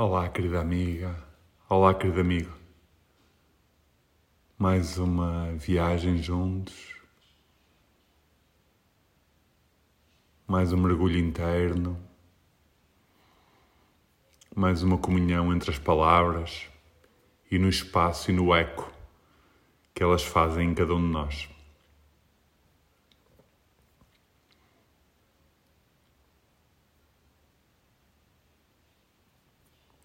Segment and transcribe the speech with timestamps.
[0.00, 1.12] Olá, querida amiga.
[1.68, 2.52] Olá, querido amigo.
[4.56, 6.94] Mais uma viagem juntos.
[10.46, 12.00] Mais um mergulho interno.
[14.54, 16.68] Mais uma comunhão entre as palavras
[17.50, 18.92] e no espaço e no eco
[19.92, 21.57] que elas fazem em cada um de nós.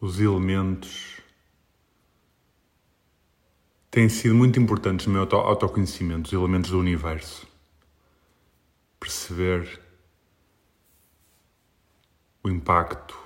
[0.04, 1.22] Os elementos
[3.90, 7.48] têm sido muito importantes no meu autoconhecimento, os elementos do universo.
[9.00, 9.80] Perceber
[12.44, 13.18] o impacto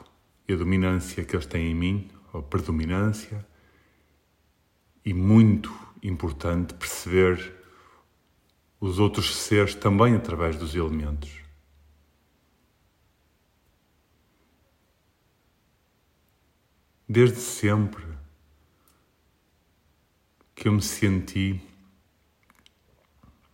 [0.48, 3.44] e a dominância que eles têm em mim, ou predominância,
[5.04, 5.74] e muito
[6.04, 7.56] importante perceber
[8.80, 11.47] os outros seres também através dos elementos.
[17.08, 18.04] Desde sempre
[20.54, 21.62] que eu me senti,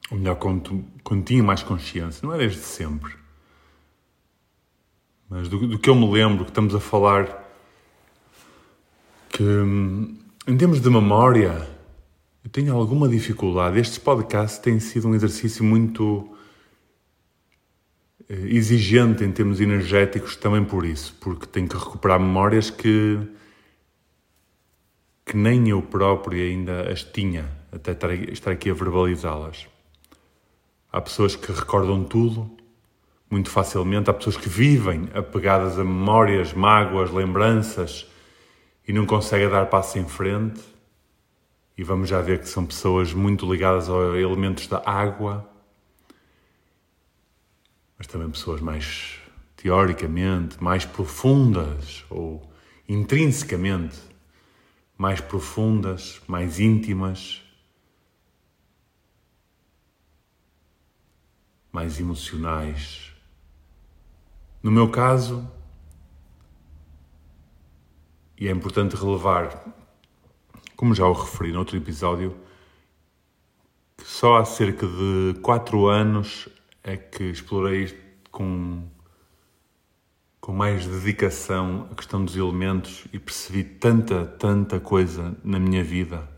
[0.09, 3.13] ou melhor, quando, quando tinha mais consciência, não é desde sempre,
[5.29, 7.43] mas do, do que eu me lembro, que estamos a falar,
[9.29, 9.43] que
[10.45, 11.69] em termos de memória,
[12.43, 13.79] eu tenho alguma dificuldade.
[13.79, 16.29] Estes podcasts têm sido um exercício muito
[18.27, 23.19] eh, exigente em termos energéticos também por isso, porque tenho que recuperar memórias que
[25.25, 27.91] que nem eu próprio ainda as tinha, até
[28.31, 29.67] estar aqui a verbalizá-las.
[30.91, 32.49] Há pessoas que recordam tudo
[33.29, 38.05] muito facilmente, há pessoas que vivem apegadas a memórias, mágoas, lembranças
[38.87, 40.61] e não conseguem dar passo em frente.
[41.75, 45.49] E vamos já ver que são pessoas muito ligadas aos elementos da água,
[47.97, 49.17] mas também pessoas mais
[49.55, 52.47] teoricamente, mais profundas ou
[52.87, 54.12] intrinsecamente
[54.97, 57.41] mais profundas, mais íntimas,
[61.71, 63.11] mais emocionais.
[64.61, 65.49] No meu caso,
[68.37, 69.65] e é importante relevar,
[70.75, 72.37] como já o referi no outro episódio,
[73.97, 76.47] que só há cerca de quatro anos
[76.83, 77.97] é que explorei
[78.31, 78.83] com
[80.43, 86.29] com mais dedicação a questão dos elementos e percebi tanta, tanta coisa na minha vida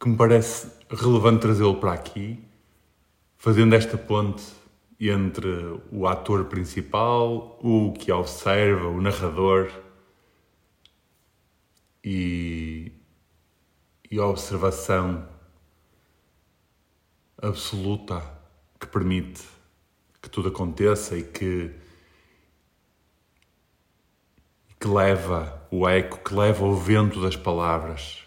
[0.00, 2.42] que me parece relevante trazê-lo para aqui,
[3.36, 4.42] fazendo esta ponte
[4.98, 5.46] entre
[5.92, 9.70] o ator principal, o que observa, o narrador
[12.02, 12.90] e,
[14.10, 15.28] e a observação
[17.36, 18.22] absoluta
[18.80, 19.42] que permite
[20.22, 21.83] que tudo aconteça e que
[24.84, 28.22] que leva o eco, que leva o vento das palavras,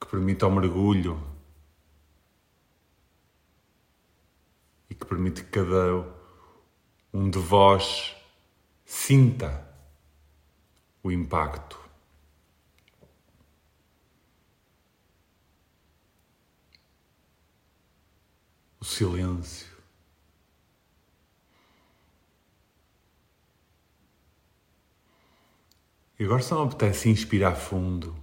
[0.00, 1.22] que permite ao mergulho
[4.90, 6.12] e que permite que cada
[7.12, 8.16] um de vós
[8.84, 9.64] sinta
[11.04, 11.78] o impacto.
[18.80, 19.75] O silêncio.
[26.18, 28.16] E agora só me apetece inspirar fundo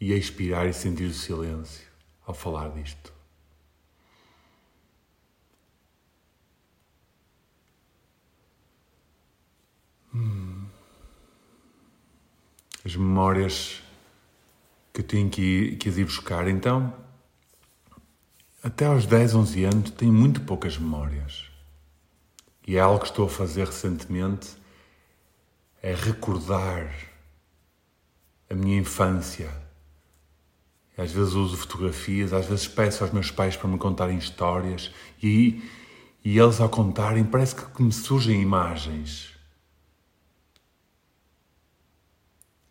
[0.00, 1.86] e expirar e sentir o silêncio
[2.26, 3.12] ao falar disto.
[10.12, 10.66] Hum.
[12.84, 13.82] As memórias
[14.92, 16.92] que eu tenho que ir, que ir buscar, então,
[18.62, 21.44] até aos 10, 11 anos, tenho muito poucas memórias.
[22.66, 24.56] E é algo que estou a fazer recentemente
[25.86, 26.92] é recordar
[28.50, 29.48] a minha infância.
[30.98, 34.92] Às vezes uso fotografias, às vezes peço aos meus pais para me contarem histórias
[35.22, 35.62] e,
[36.24, 39.32] e eles, ao contarem, parece que me surgem imagens.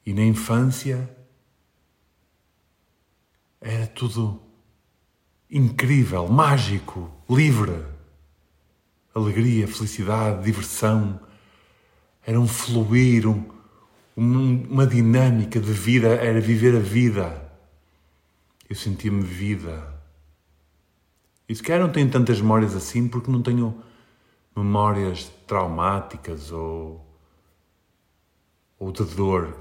[0.06, 1.10] E na infância
[3.62, 4.42] era tudo
[5.50, 7.86] incrível, mágico, livre.
[9.14, 11.18] Alegria, felicidade, diversão
[12.26, 13.46] era um fluir, um,
[14.18, 17.52] uma dinâmica de vida, era viver a vida.
[18.68, 19.94] Eu sentia-me vida.
[21.48, 23.80] E se calhar não tenho tantas memórias assim porque não tenho
[24.56, 27.06] memórias traumáticas ou,
[28.80, 29.56] ou de dor.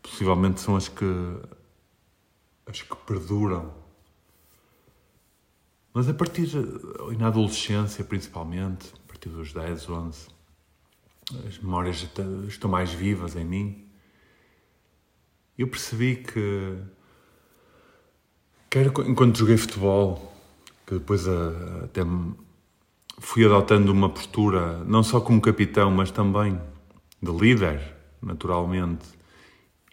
[0.00, 1.04] Possivelmente são as que,
[2.64, 3.74] as que perduram.
[5.92, 6.48] Mas a partir,
[7.18, 10.35] na adolescência principalmente, a partir dos 10, 11,
[11.46, 12.06] as memórias
[12.48, 13.84] estão mais vivas em mim.
[15.58, 16.76] eu percebi que,
[18.70, 20.32] quer enquanto joguei futebol,
[20.86, 22.02] que depois a, até
[23.18, 26.60] fui adotando uma postura, não só como capitão, mas também
[27.20, 29.06] de líder, naturalmente,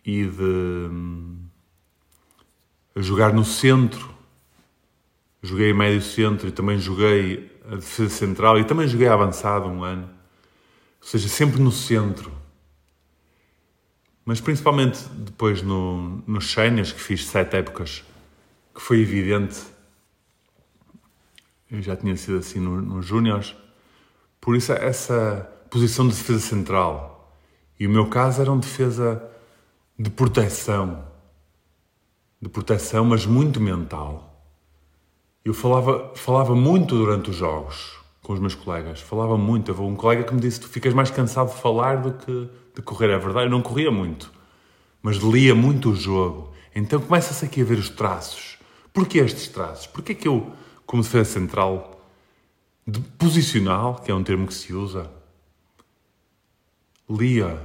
[0.05, 0.89] e de
[2.97, 4.13] jogar no centro.
[5.41, 10.09] Joguei médio centro e também joguei a defesa central e também joguei avançado um ano.
[11.03, 12.31] Ou seja, sempre no centro.
[14.23, 18.05] Mas principalmente depois no, nos sénios, que fiz sete épocas,
[18.73, 19.61] que foi evidente,
[21.69, 23.53] eu já tinha sido assim nos no Júniors,
[24.39, 27.37] por isso essa posição de defesa central.
[27.77, 29.21] E o meu caso era uma defesa
[29.99, 31.05] de proteção.
[32.41, 34.41] De proteção, mas muito mental.
[35.43, 39.01] Eu falava, falava muito durante os jogos com os meus colegas.
[39.01, 39.69] Falava muito.
[39.69, 42.81] Houve um colega que me disse: Tu ficas mais cansado de falar do que de
[42.81, 43.11] correr.
[43.11, 44.31] É verdade, eu não corria muito,
[45.01, 46.51] mas lia muito o jogo.
[46.73, 48.57] Então começa-se aqui a ver os traços.
[48.91, 49.85] Porquê estes traços?
[49.85, 50.51] Porquê que eu,
[50.85, 52.01] como defesa central,
[52.87, 55.11] de posicional, que é um termo que se usa,
[57.09, 57.59] lia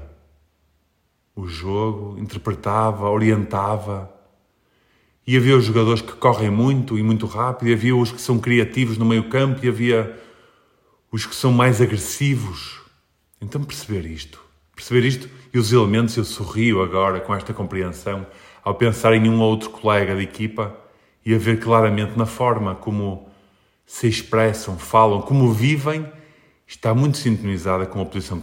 [1.35, 4.13] o jogo, interpretava, orientava
[5.27, 8.39] e havia os jogadores que correm muito e muito rápido, e havia os que são
[8.39, 10.19] criativos no meio campo, e havia
[11.11, 12.81] os que são mais agressivos.
[13.41, 14.43] Então perceber isto,
[14.75, 18.27] perceber isto e os elementos, eu sorrio agora com esta compreensão
[18.63, 20.77] ao pensar em um ou outro colega de equipa
[21.25, 23.29] e a ver claramente na forma como
[23.87, 26.11] se expressam, falam, como vivem,
[26.67, 28.39] está muito sintonizada com a posição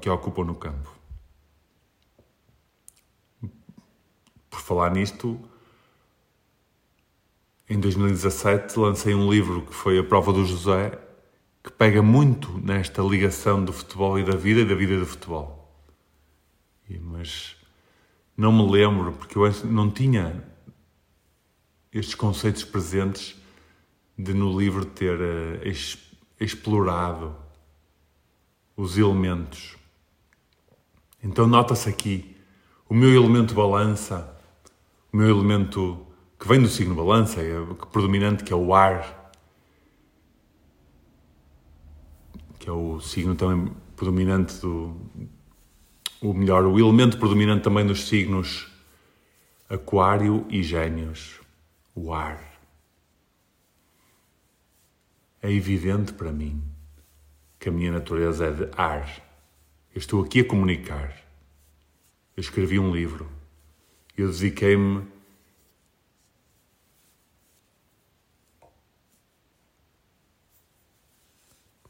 [0.00, 0.94] que ocupam no campo.
[4.48, 5.40] Por falar nisto,
[7.68, 10.96] em 2017 lancei um livro que foi A Prova do José,
[11.68, 15.70] que pega muito nesta ligação do futebol e da vida e da vida do futebol.
[17.02, 17.56] Mas
[18.34, 20.42] não me lembro, porque eu não tinha
[21.92, 23.36] estes conceitos presentes
[24.16, 25.60] de no livro ter uh,
[26.40, 27.36] explorado
[28.74, 29.76] os elementos.
[31.22, 32.34] Então nota-se aqui
[32.88, 34.34] o meu elemento balança,
[35.12, 36.06] o meu elemento
[36.40, 37.54] que vem do signo balança, é
[37.92, 39.17] predominante, que é o ar,
[42.68, 44.94] é o signo também predominante do.
[46.20, 48.68] O melhor, o elemento predominante também dos signos
[49.70, 51.40] Aquário e Gêmeos,
[51.94, 52.42] o ar.
[55.40, 56.62] É evidente para mim
[57.58, 59.06] que a minha natureza é de ar.
[59.94, 61.14] Eu estou aqui a comunicar.
[62.36, 63.28] Eu escrevi um livro.
[64.16, 65.06] Eu dediquei-me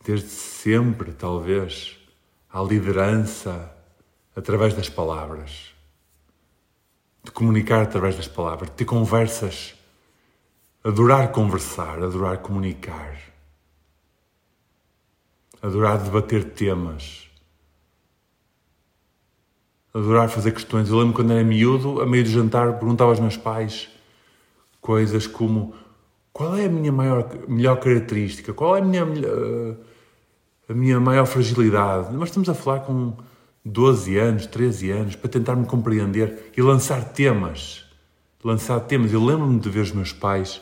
[0.08, 1.98] desde sempre, talvez,
[2.50, 3.70] à liderança
[4.34, 5.74] através das palavras,
[7.22, 9.74] de comunicar através das palavras, de ter conversas,
[10.82, 13.18] adorar conversar, adorar comunicar,
[15.60, 17.28] adorar debater temas,
[19.92, 20.88] adorar fazer questões.
[20.88, 23.90] Eu lembro quando era miúdo, a meio do jantar, perguntava aos meus pais
[24.80, 25.74] coisas como
[26.32, 29.76] qual é a minha maior, melhor característica, qual é a minha melhor
[30.68, 32.14] a minha maior fragilidade.
[32.14, 33.16] Mas estamos a falar com
[33.64, 37.84] 12 anos, 13 anos, para tentar me compreender e lançar temas.
[38.44, 39.12] Lançar temas.
[39.12, 40.60] Eu lembro-me de ver os meus pais,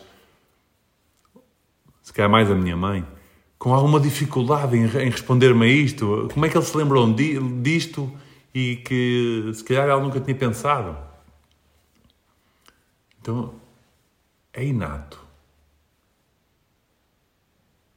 [2.02, 3.06] se calhar mais a minha mãe,
[3.58, 6.28] com alguma dificuldade em, em responder-me a isto.
[6.32, 8.12] Como é que eles se lembram di, disto
[8.54, 10.96] e que se calhar ela nunca tinha pensado?
[13.20, 13.54] Então,
[14.52, 15.20] é inato.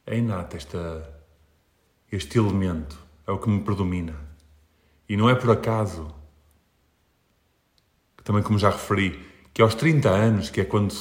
[0.06, 1.19] É inato esta
[2.12, 2.98] este elemento
[3.28, 4.16] é o que me predomina.
[5.08, 6.14] E não é por acaso,
[8.24, 9.20] também como já referi,
[9.54, 10.94] que aos 30 anos, que é quando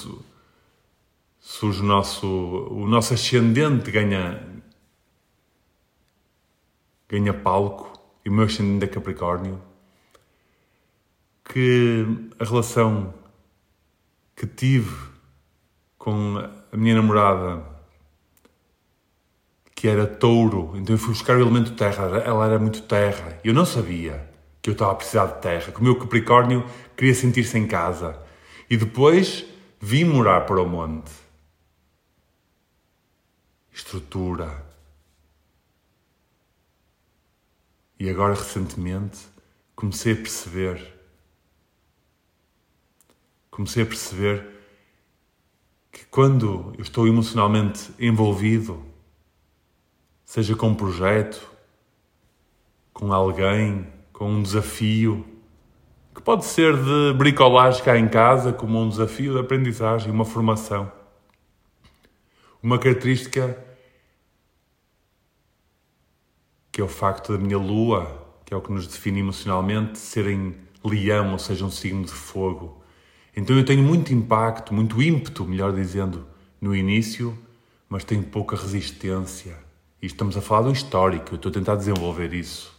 [1.38, 4.46] surge o nosso, o nosso ascendente ganha,
[7.08, 9.62] ganha palco, e o meu ascendente é Capricórnio,
[11.44, 12.04] que
[12.38, 13.14] a relação
[14.36, 14.94] que tive
[15.96, 16.38] com
[16.70, 17.77] a minha namorada
[19.78, 23.38] que era touro, então eu fui buscar o elemento terra, ela era muito terra.
[23.44, 24.28] Eu não sabia
[24.60, 26.66] que eu estava a precisar de terra, que o meu Capricórnio
[26.96, 28.20] queria sentir-se em casa.
[28.68, 29.44] E depois
[29.80, 31.12] vim morar para o monte.
[33.72, 34.66] Estrutura.
[38.00, 39.28] E agora, recentemente,
[39.76, 40.92] comecei a perceber.
[43.48, 44.44] Comecei a perceber
[45.92, 48.87] que quando eu estou emocionalmente envolvido,
[50.28, 51.40] seja com um projeto,
[52.92, 55.26] com alguém, com um desafio,
[56.14, 60.92] que pode ser de bricolagem cá em casa, como um desafio de aprendizagem, uma formação.
[62.62, 63.56] Uma característica
[66.70, 70.54] que é o facto da minha lua, que é o que nos define emocionalmente, serem
[70.84, 72.84] leão, ou seja, um signo de fogo.
[73.34, 76.26] Então eu tenho muito impacto, muito ímpeto, melhor dizendo,
[76.60, 77.36] no início,
[77.88, 79.67] mas tenho pouca resistência.
[80.00, 82.72] E estamos a falar do histórico, eu estou a tentar desenvolver isso.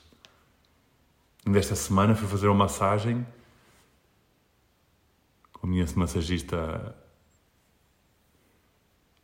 [1.45, 3.25] Desta semana fui fazer uma massagem
[5.53, 6.95] com a minha massagista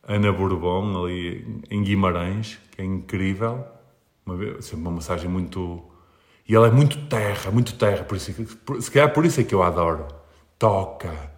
[0.03, 3.65] Ana Bourbon, ali em Guimarães, que é incrível.
[4.25, 5.83] Uma, sempre uma massagem muito.
[6.47, 9.43] E ela é muito terra, muito terra, por isso, por, se calhar por isso é
[9.43, 10.07] que eu adoro.
[10.59, 11.31] Toca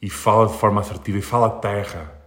[0.00, 2.17] e fala de forma assertiva e fala terra,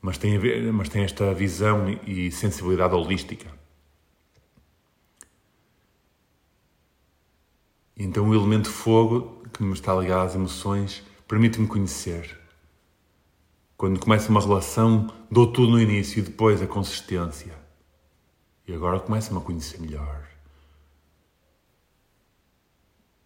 [0.00, 3.46] mas tem, ver, mas tem esta visão e sensibilidade holística.
[7.96, 12.38] Então o elemento fogo, que me está ligado às emoções, permite-me conhecer.
[13.76, 17.52] Quando começa uma relação, dou tudo no início e depois a consistência.
[18.66, 20.28] E agora começo-me a conhecer melhor.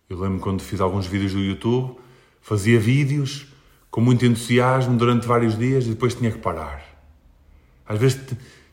[0.09, 1.99] Eu lembro quando fiz alguns vídeos do YouTube,
[2.41, 3.52] fazia vídeos
[3.93, 6.83] com muito entusiasmo durante vários dias e depois tinha que parar.
[7.87, 8.19] Às vezes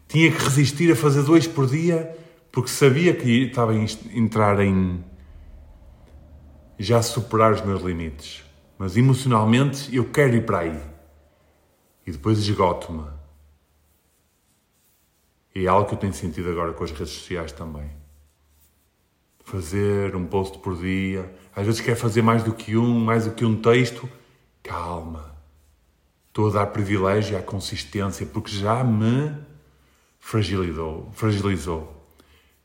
[0.07, 2.17] tinha que resistir a fazer dois por dia
[2.49, 3.75] porque sabia que estava a
[4.15, 5.03] entrar em
[6.79, 8.45] já superar os meus limites.
[8.77, 10.81] Mas emocionalmente eu quero ir para aí.
[12.07, 13.03] E depois esgoto-me.
[15.53, 17.91] E é algo que eu tenho sentido agora com as redes sociais também.
[19.43, 21.29] Fazer um post por dia.
[21.53, 24.09] Às vezes quer fazer mais do que um, mais do que um texto.
[24.69, 25.35] Calma.
[26.27, 29.35] Estou a dar privilégio à consistência porque já me
[30.19, 31.09] fragilizou.
[31.11, 31.91] fragilizou.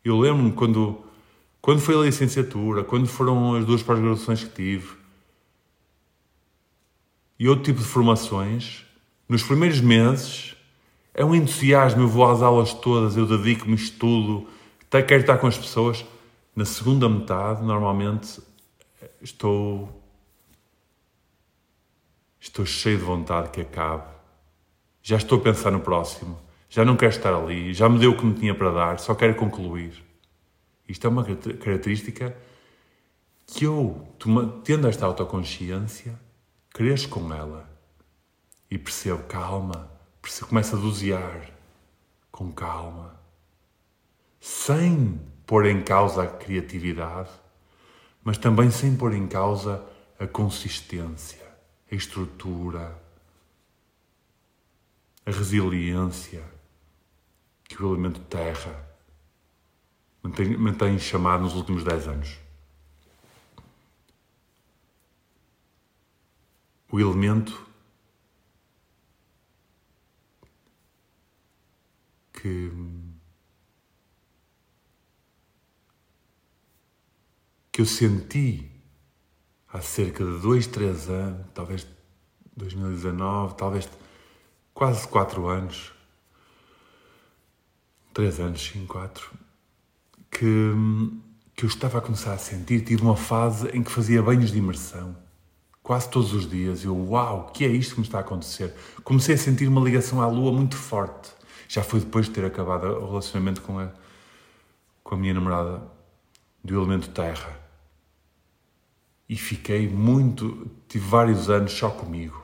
[0.04, 1.02] Eu lembro-me quando
[1.62, 4.87] quando foi a licenciatura, quando foram as duas pós-graduações que tive
[7.38, 8.84] e outro tipo de formações,
[9.26, 10.54] nos primeiros meses
[11.14, 14.46] é um entusiasmo, eu vou às aulas todas, eu dedico-me, estudo,
[14.82, 16.04] até quero estar com as pessoas.
[16.54, 18.42] Na segunda metade, normalmente,
[19.23, 20.03] estou
[22.44, 24.04] estou cheio de vontade que acabe.
[25.02, 26.38] Já estou a pensar no próximo.
[26.68, 27.72] Já não quero estar ali.
[27.72, 28.98] Já me deu o que me tinha para dar.
[28.98, 30.04] Só quero concluir.
[30.88, 32.36] Isto é uma característica
[33.46, 34.06] que eu,
[34.62, 36.18] tendo esta autoconsciência,
[36.70, 37.68] cresço com ela
[38.70, 41.50] e percebo, calma, percebo, começo a dosear
[42.30, 43.14] com calma,
[44.40, 47.30] sem pôr em causa a criatividade,
[48.22, 49.84] mas também sem pôr em causa
[50.18, 51.43] a consistência,
[51.90, 53.00] a estrutura,
[55.26, 56.44] a resiliência
[57.64, 58.94] que o elemento terra
[60.22, 62.38] me tem, chamado nos últimos 10 anos.
[66.90, 67.66] O elemento
[72.32, 72.70] que
[77.74, 78.73] que eu senti
[79.74, 81.84] há cerca de dois, três anos, talvez
[82.56, 83.88] 2019, talvez
[84.72, 85.92] quase quatro anos,
[88.12, 89.32] três anos, sim, quatro,
[90.30, 90.72] que,
[91.56, 92.82] que eu estava a começar a sentir.
[92.82, 95.16] Tive uma fase em que fazia banhos de imersão,
[95.82, 96.84] quase todos os dias.
[96.84, 98.72] Eu, uau, o que é isto que me está a acontecer?
[99.02, 101.32] Comecei a sentir uma ligação à lua muito forte.
[101.66, 103.90] Já foi depois de ter acabado o relacionamento com a,
[105.02, 105.82] com a minha namorada
[106.62, 107.63] do elemento terra.
[109.34, 110.70] E fiquei muito.
[110.86, 112.40] Tive vários anos só comigo.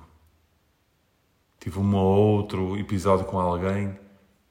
[1.61, 3.97] Tive um ou outro episódio com alguém,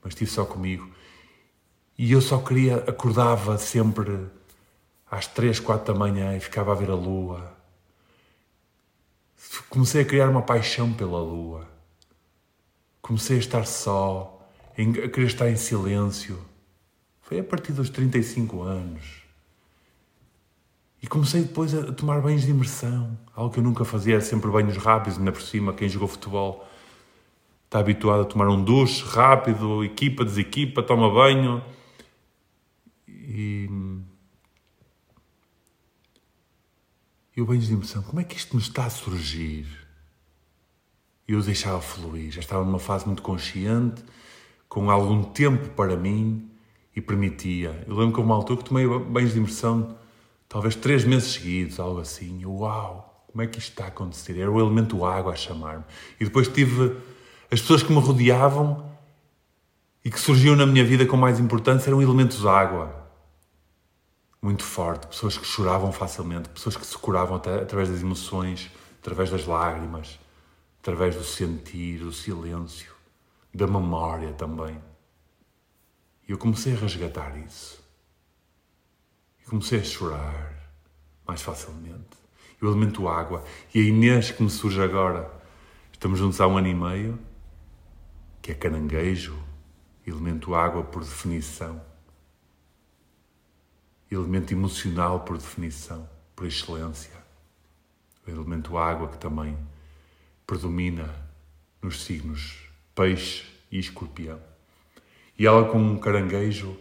[0.02, 0.90] mas estive só comigo.
[1.98, 4.26] E eu só queria, acordava sempre
[5.12, 7.54] às três, quatro da manhã e ficava a ver a lua.
[9.70, 11.68] Comecei a criar uma paixão pela lua.
[13.02, 16.40] Comecei a estar só, a querer estar em silêncio.
[17.20, 19.29] Foi a partir dos 35 anos.
[21.02, 23.18] E comecei depois a tomar banhos de imersão.
[23.36, 26.68] Algo que eu nunca fazia, era sempre banhos rápidos, ainda por cima, quem jogou futebol
[27.70, 31.64] está habituado a tomar um duche rápido, equipa, desequipa, toma banho.
[33.08, 33.70] E,
[37.38, 39.68] e o banho de emoção, como é que isto me está a surgir?
[41.28, 44.04] E eu deixava fluir, já estava numa fase muito consciente,
[44.68, 46.50] com algum tempo para mim
[46.96, 47.86] e permitia.
[47.88, 49.96] Eu lembro que uma altura que tomei banhos de imersão,
[50.50, 52.44] talvez três meses seguidos, algo assim.
[52.44, 54.38] Uau, como é que isto está a acontecer?
[54.38, 55.86] Era o elemento água a chamar-me.
[56.20, 56.98] E depois tive
[57.52, 58.92] as pessoas que me rodeavam
[60.04, 63.00] e que surgiam na minha vida com mais importância eram elementos água
[64.42, 69.46] muito forte, pessoas que choravam facilmente, pessoas que se curavam através das emoções, através das
[69.46, 70.18] lágrimas,
[70.82, 72.94] através do sentir, do silêncio,
[73.54, 74.82] da memória também.
[76.28, 77.79] E eu comecei a resgatar isso.
[79.50, 80.54] Comecei a chorar
[81.26, 82.20] mais facilmente.
[82.62, 83.44] Eu alimento água.
[83.74, 85.32] E a Inês que me surge agora,
[85.92, 87.20] estamos juntos há um ano e meio,
[88.44, 89.36] que é caranguejo,
[90.06, 91.82] elemento água por definição,
[94.12, 97.18] elemento emocional por definição, por excelência,
[98.28, 99.58] o elemento água que também
[100.46, 101.10] predomina
[101.82, 104.40] nos signos peixe e escorpião.
[105.38, 106.78] E ela com um caranguejo,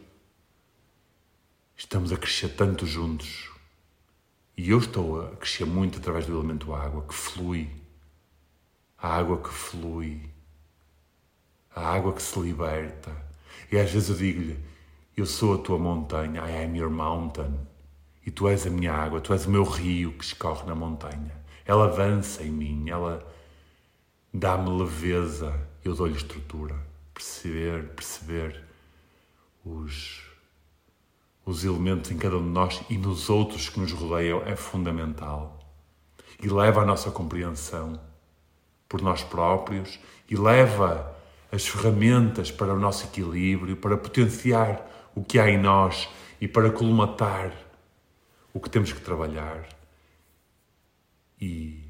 [1.78, 3.48] estamos a crescer tanto juntos.
[4.54, 7.70] E eu estou a crescer muito através do elemento água, que flui.
[8.98, 10.28] A água que flui
[11.78, 13.12] a água que se liberta.
[13.70, 14.58] E às vezes eu digo-lhe:
[15.16, 17.54] Eu sou a tua montanha, I am your mountain.
[18.26, 21.32] E tu és a minha água, tu és o meu rio que escorre na montanha.
[21.64, 23.26] Ela avança em mim, ela
[24.34, 25.54] dá-me leveza,
[25.84, 26.74] eu dou-lhe estrutura.
[27.14, 28.64] Perceber, perceber
[29.64, 30.22] os,
[31.48, 35.58] os elementos em cada um de nós e nos outros que nos rodeiam é fundamental.
[36.42, 37.98] E leva a nossa compreensão
[38.86, 41.16] por nós próprios e leva
[41.50, 46.06] as ferramentas para o nosso equilíbrio, para potenciar o que há em nós
[46.38, 47.50] e para colmatar
[48.52, 49.66] o que temos que trabalhar.
[51.40, 51.82] E,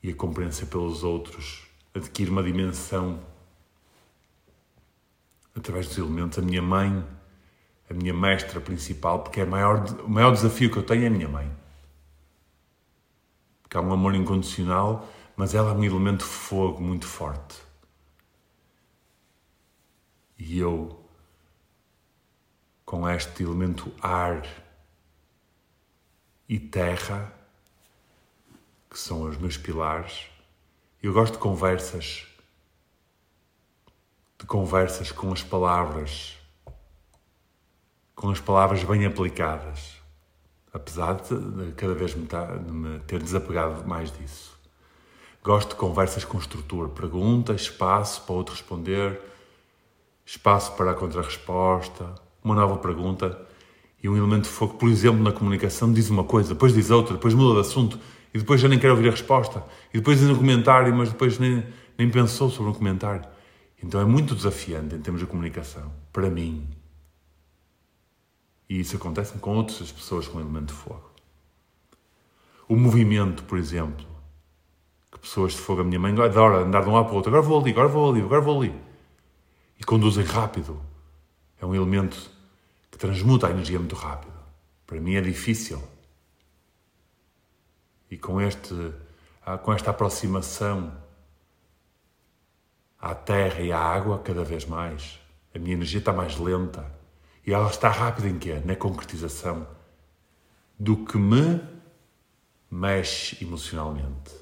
[0.00, 3.18] e a compreensão pelos outros adquire uma dimensão
[5.52, 6.38] através dos elementos.
[6.38, 7.04] A minha mãe,
[7.90, 11.10] a minha mestra principal, porque é maior, o maior desafio que eu tenho é a
[11.10, 11.50] minha mãe.
[13.62, 17.68] Porque há um amor incondicional, mas ela é um elemento de fogo muito forte
[20.38, 21.04] e eu,
[22.84, 24.46] com este elemento ar
[26.48, 27.34] e terra,
[28.88, 30.28] que são os meus pilares,
[31.02, 32.26] eu gosto de conversas,
[34.38, 36.38] de conversas com as palavras,
[38.18, 39.94] com as palavras bem aplicadas,
[40.72, 42.26] apesar de cada vez me,
[42.72, 44.58] me ter desapegado mais disso.
[45.40, 49.20] Gosto de conversas com estrutura, perguntas, espaço para outro responder
[50.26, 52.04] espaço para a contrarresposta,
[52.44, 53.40] uma nova pergunta
[54.02, 57.14] e um elemento de fogo, por exemplo, na comunicação, diz uma coisa, depois diz outra,
[57.14, 57.98] depois muda de assunto
[58.34, 59.62] e depois já nem quer ouvir a resposta
[59.94, 61.64] e depois diz um comentário, mas depois nem,
[61.96, 63.24] nem pensou sobre um comentário.
[63.80, 66.77] Então é muito desafiante em termos de comunicação, para mim.
[68.68, 71.10] E isso acontece com outras pessoas com elemento de fogo.
[72.68, 74.06] O movimento, por exemplo,
[75.10, 77.30] que pessoas de fogo, a minha mãe adora andar de um lado para o outro,
[77.30, 78.88] agora vou ali, agora vou ali, agora vou ali
[79.78, 80.80] e conduzem rápido.
[81.60, 82.30] É um elemento
[82.90, 84.36] que transmuta a energia muito rápido.
[84.86, 85.82] Para mim é difícil.
[88.10, 88.74] E com, este,
[89.44, 90.92] ah, com esta aproximação
[92.98, 95.20] à terra e à água, cada vez mais,
[95.54, 96.97] a minha energia está mais lenta.
[97.48, 98.60] E ela está rápida em quê?
[98.62, 99.66] Na concretização
[100.78, 101.58] do que me
[102.70, 104.34] mexe emocionalmente.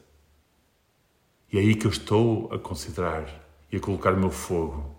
[1.52, 3.24] E é aí que eu estou a considerar
[3.70, 4.96] e a colocar o meu fogo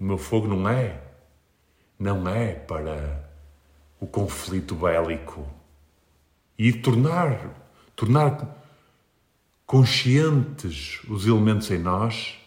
[0.00, 1.02] o meu fogo não é,
[1.98, 3.30] não é para
[4.00, 5.46] o conflito bélico
[6.56, 7.50] e tornar,
[7.96, 8.64] tornar
[9.66, 12.38] conscientes os elementos em nós,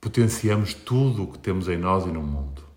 [0.00, 2.67] potenciamos tudo o que temos em nós e no mundo.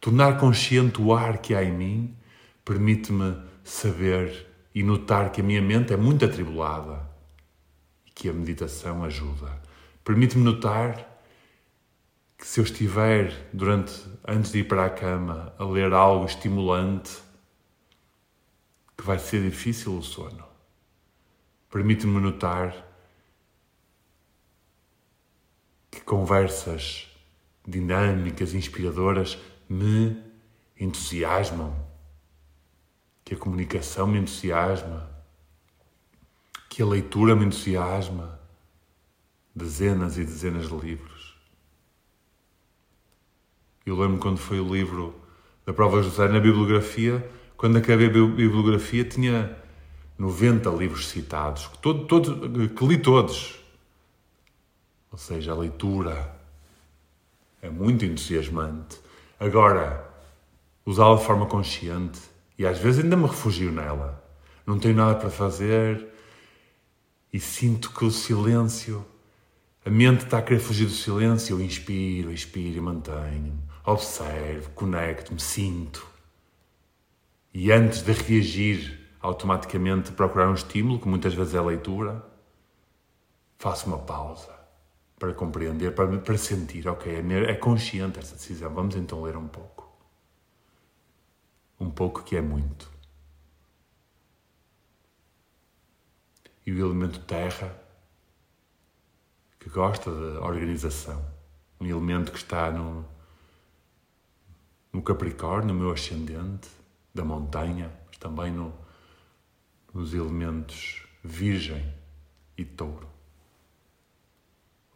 [0.00, 2.16] Tornar consciente o ar que há em mim
[2.64, 7.06] permite-me saber e notar que a minha mente é muito atribulada
[8.06, 9.60] e que a meditação ajuda.
[10.02, 11.06] Permite-me notar
[12.38, 13.92] que se eu estiver durante
[14.26, 17.18] antes de ir para a cama a ler algo estimulante,
[18.96, 20.44] que vai ser difícil o sono.
[21.70, 22.74] Permite-me notar
[25.90, 27.06] que conversas
[27.66, 29.38] dinâmicas, inspiradoras
[29.70, 30.20] me
[30.78, 31.72] entusiasmam,
[33.24, 35.08] que a comunicação me entusiasma,
[36.68, 38.40] que a leitura me entusiasma,
[39.54, 41.36] dezenas e dezenas de livros.
[43.86, 45.14] Eu lembro quando foi o livro
[45.64, 49.56] da prova José na bibliografia, quando acabei a bibliografia tinha
[50.18, 53.60] 90 livros citados, todo, todo, que li todos.
[55.12, 56.36] Ou seja, a leitura
[57.62, 59.09] é muito entusiasmante.
[59.40, 60.06] Agora,
[60.84, 62.20] usá-la de forma consciente
[62.58, 64.22] e às vezes ainda me refugio nela.
[64.66, 66.08] Não tenho nada para fazer
[67.32, 69.02] e sinto que o silêncio,
[69.82, 71.54] a mente está a querer fugir do silêncio.
[71.56, 76.06] Eu inspiro, expiro e mantenho-me observo, conecto-me, sinto.
[77.54, 82.22] e antes de reagir automaticamente procurar um estímulo, que muitas vezes é a leitura,
[83.58, 84.59] faço uma pausa
[85.20, 89.46] para compreender, para, para sentir, ok, é, é consciente esta decisão, vamos então ler um
[89.46, 89.86] pouco.
[91.78, 92.90] Um pouco que é muito.
[96.64, 97.78] E o elemento terra,
[99.58, 101.22] que gosta de organização,
[101.78, 103.04] um elemento que está no,
[104.90, 106.70] no Capricórnio, no meu ascendente,
[107.14, 108.72] da montanha, mas também no,
[109.92, 111.92] nos elementos Virgem
[112.56, 113.19] e Touro.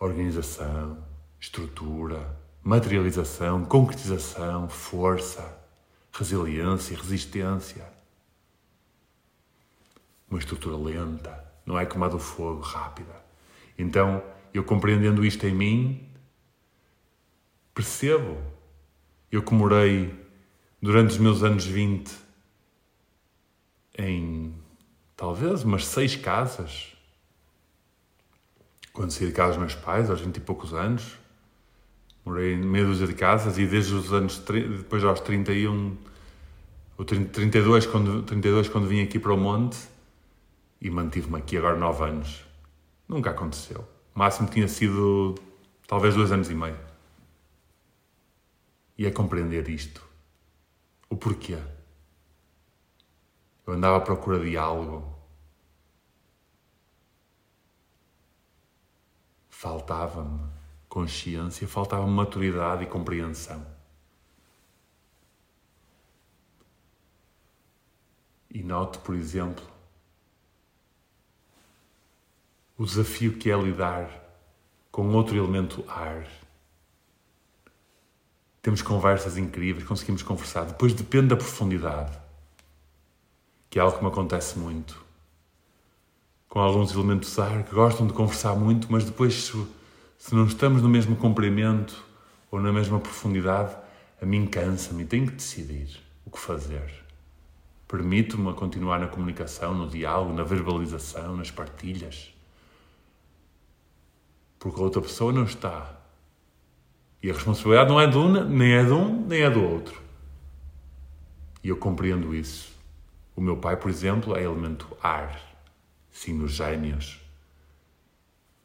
[0.05, 1.03] Organização,
[1.41, 5.59] estrutura, materialização, concretização, força,
[6.13, 7.91] resiliência, resistência.
[10.29, 13.15] Uma estrutura lenta, não é como a do fogo, rápida.
[13.79, 16.07] Então, eu compreendendo isto em mim,
[17.73, 18.37] percebo.
[19.33, 20.15] Eu que morei
[20.83, 22.15] durante os meus anos 20
[23.97, 24.55] em
[25.17, 26.94] talvez umas seis casas.
[28.95, 31.19] Quando saí de casa dos meus pais, aos 20 e poucos anos,
[32.25, 35.97] morei em meia dúzia de casas e desde os anos, depois aos 31,
[36.97, 39.77] ou 32, quando, 32, quando vim aqui para o Monte,
[40.81, 42.45] e mantive-me aqui agora nove anos.
[43.09, 43.81] Nunca aconteceu.
[44.15, 45.35] O máximo tinha sido
[45.89, 46.79] talvez dois anos e meio.
[48.97, 50.07] E é compreender isto.
[51.11, 51.59] O porquê.
[53.67, 55.14] Eu andava à procura de algo.
[59.65, 60.41] Faltava-me
[60.91, 63.67] consciência, faltava-me maturidade e compreensão.
[68.51, 69.65] E noto, por exemplo,
[72.77, 74.11] o desafio que é lidar
[74.93, 76.29] com outro elemento ar.
[78.61, 80.67] Temos conversas incríveis, conseguimos conversar.
[80.67, 82.19] Depois depende da profundidade,
[83.71, 85.04] que é algo que me acontece muito.
[86.49, 89.53] Com alguns elementos ar que gostam de conversar muito, mas depois,
[90.19, 92.05] se, não estamos no mesmo comprimento
[92.51, 93.77] ou na mesma profundidade,
[94.23, 97.05] a mim cansa-me tenho que decidir o que fazer.
[97.89, 102.35] Permito-me a continuar na comunicação, no diálogo, na verbalização, nas partilhas
[104.65, 105.95] porque a outra pessoa não está.
[107.23, 110.01] E a responsabilidade não é de um, nem é de um, nem é do outro.
[111.63, 112.73] E eu compreendo isso.
[113.37, 115.39] O meu pai, por exemplo, é elemento ar,
[116.15, 117.21] sim, nos gênios.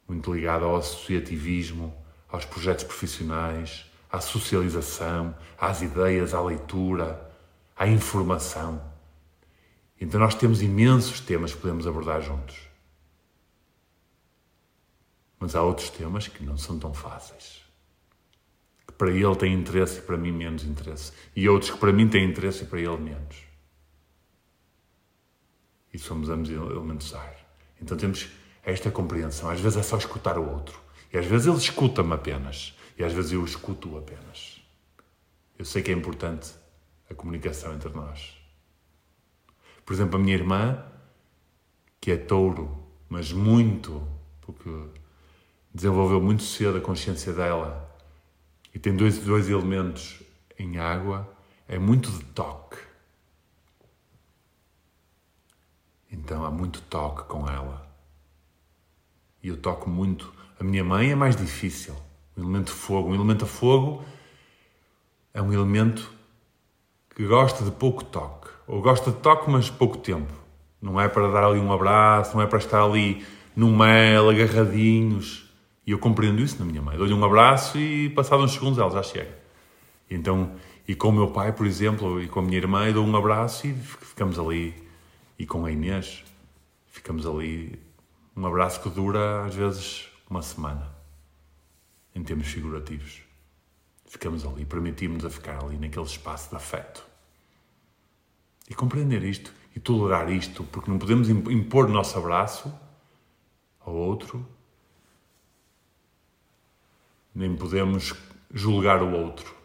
[0.07, 1.93] Muito ligado ao associativismo,
[2.29, 7.29] aos projetos profissionais, à socialização, às ideias, à leitura,
[7.75, 8.81] à informação.
[9.99, 12.55] Então nós temos imensos temas que podemos abordar juntos.
[15.39, 17.63] Mas há outros temas que não são tão fáceis.
[18.85, 21.12] Que para ele têm interesse e para mim menos interesse.
[21.35, 23.38] E outros que para mim têm interesse e para ele menos.
[25.91, 27.38] E somos ambos elementos ar.
[27.82, 28.30] Então temos
[28.63, 29.50] esta compreensão.
[29.50, 30.80] Às vezes é só escutar o outro.
[31.12, 32.76] E às vezes ele escuta-me apenas.
[32.98, 34.62] E às vezes eu escuto apenas.
[35.58, 36.54] Eu sei que é importante
[37.10, 38.38] a comunicação entre nós.
[39.86, 40.86] Por exemplo, a minha irmã,
[42.00, 42.78] que é touro,
[43.10, 44.08] mas muito,
[44.42, 44.70] porque
[45.74, 47.89] desenvolveu muito cedo a consciência dela
[48.74, 50.22] e tem dois, dois elementos
[50.58, 51.28] em água,
[51.68, 52.78] é muito de toque.
[56.12, 57.88] Então há muito toque com ela.
[59.43, 60.34] E eu toco muito.
[60.60, 61.95] A minha mãe é mais difícil.
[62.36, 63.10] O elemento fogo.
[63.10, 64.04] Um elemento a fogo
[65.34, 66.12] é um elemento
[67.15, 68.50] que gosta de pouco toque.
[68.67, 70.34] Ou gosta de toque, mas pouco tempo.
[70.82, 75.50] Não é para dar ali um abraço, não é para estar ali no mel, agarradinhos.
[75.86, 76.98] E eu compreendo isso na minha mãe.
[76.98, 79.38] Dou-lhe um abraço e, passados uns segundos, ela já chega.
[80.10, 80.52] Então,
[80.88, 83.15] e com o meu pai, por exemplo, e com a minha irmã, eu dou um
[83.15, 84.74] abraço e ficamos ali.
[85.39, 86.23] E com a Inês,
[86.88, 87.82] ficamos ali.
[88.36, 90.93] Um abraço que dura, às vezes, uma semana.
[92.13, 93.21] Em termos figurativos.
[94.06, 97.06] Ficamos ali, permitimos a ficar ali naquele espaço de afeto.
[98.69, 102.73] E compreender isto e tolerar isto, porque não podemos impor o nosso abraço
[103.80, 104.45] ao outro
[107.39, 108.13] nem podemos
[108.54, 109.56] julgar o outro.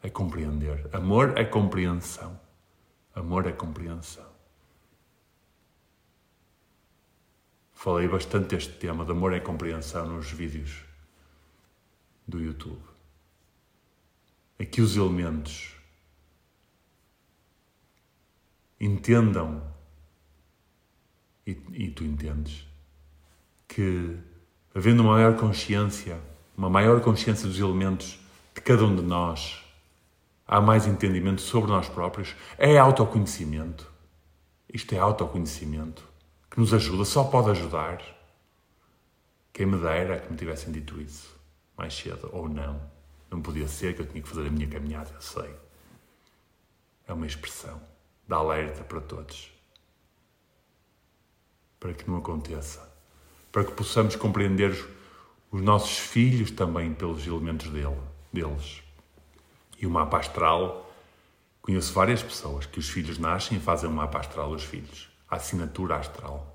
[0.00, 0.88] É compreender.
[0.92, 2.38] Amor é compreensão.
[3.12, 4.27] Amor é compreensão.
[7.78, 10.82] Falei bastante deste tema de amor é compreensão nos vídeos
[12.26, 12.82] do YouTube.
[14.58, 15.76] Aqui os elementos
[18.80, 19.62] entendam,
[21.46, 22.66] e, e tu entendes,
[23.68, 24.16] que
[24.74, 26.20] havendo uma maior consciência
[26.56, 28.18] uma maior consciência dos elementos
[28.56, 29.64] de cada um de nós,
[30.48, 33.88] há mais entendimento sobre nós próprios, é autoconhecimento.
[34.68, 36.07] Isto é autoconhecimento
[36.58, 38.02] que nos ajuda, só pode ajudar.
[39.52, 41.38] Quem me dera que me tivessem dito isso
[41.76, 42.82] mais cedo ou não.
[43.30, 45.54] Não podia ser que eu tinha que fazer a minha caminhada, eu sei.
[47.06, 47.80] É uma expressão
[48.26, 49.52] de alerta para todos.
[51.78, 52.92] Para que não aconteça.
[53.52, 54.72] Para que possamos compreender
[55.52, 58.00] os nossos filhos também pelos elementos dele,
[58.32, 58.82] deles.
[59.78, 60.92] E o mapa astral,
[61.62, 65.36] conheço várias pessoas que os filhos nascem e fazem um mapa astral aos filhos, a
[65.36, 66.47] assinatura astral,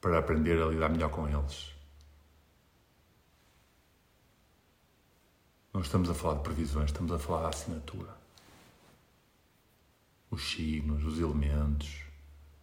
[0.00, 1.70] para aprender a lidar melhor com eles.
[5.72, 8.16] Não estamos a falar de previsões, estamos a falar da assinatura.
[10.30, 12.04] Os signos, os elementos,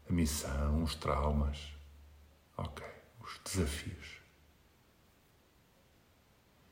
[0.09, 1.73] a missão, os traumas.
[2.57, 2.85] Ok,
[3.21, 4.17] os desafios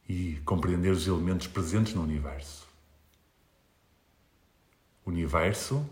[0.07, 2.67] e compreender os elementos presentes no universo.
[5.05, 5.87] O universo,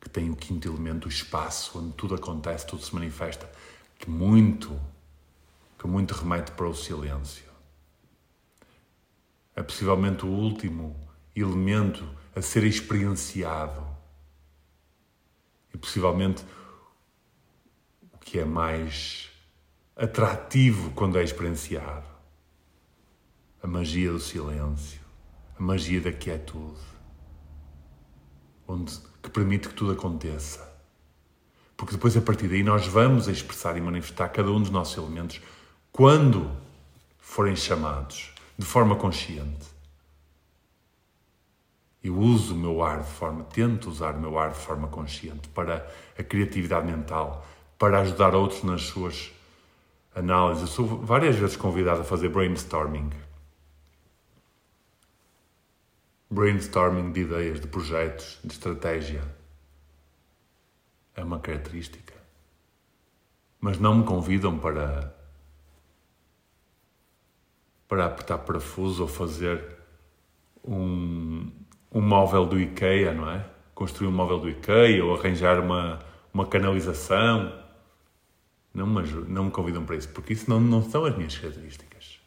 [0.00, 3.50] que tem o quinto elemento, o espaço, onde tudo acontece, tudo se manifesta,
[3.98, 4.80] que muito,
[5.78, 7.44] que muito remete para o silêncio.
[9.54, 10.96] É possivelmente o último
[11.34, 13.84] elemento a ser experienciado.
[15.74, 16.44] E possivelmente
[18.12, 19.30] o que é mais
[19.96, 22.06] atrativo quando é experienciado
[23.60, 25.00] a magia do silêncio,
[25.58, 26.80] a magia da quietude,
[28.68, 30.67] onde, que permite que tudo aconteça.
[31.78, 35.40] Porque depois, a partir daí, nós vamos expressar e manifestar cada um dos nossos elementos
[35.92, 36.50] quando
[37.18, 39.64] forem chamados, de forma consciente.
[42.02, 45.48] Eu uso o meu ar de forma, tento usar o meu ar de forma consciente
[45.50, 45.88] para
[46.18, 47.46] a criatividade mental,
[47.78, 49.30] para ajudar outros nas suas
[50.12, 50.62] análises.
[50.62, 53.10] Eu sou várias vezes convidado a fazer brainstorming
[56.30, 59.37] brainstorming de ideias, de projetos, de estratégia.
[61.18, 62.14] É uma característica.
[63.60, 65.12] Mas não me convidam para
[67.88, 69.64] para apertar parafuso ou fazer
[70.62, 71.50] um,
[71.90, 73.44] um móvel do IKEA, não é?
[73.74, 75.98] Construir um móvel do IKEA ou arranjar uma,
[76.32, 77.52] uma canalização.
[78.72, 82.20] Não me, não me convidam para isso, porque isso não, não são as minhas características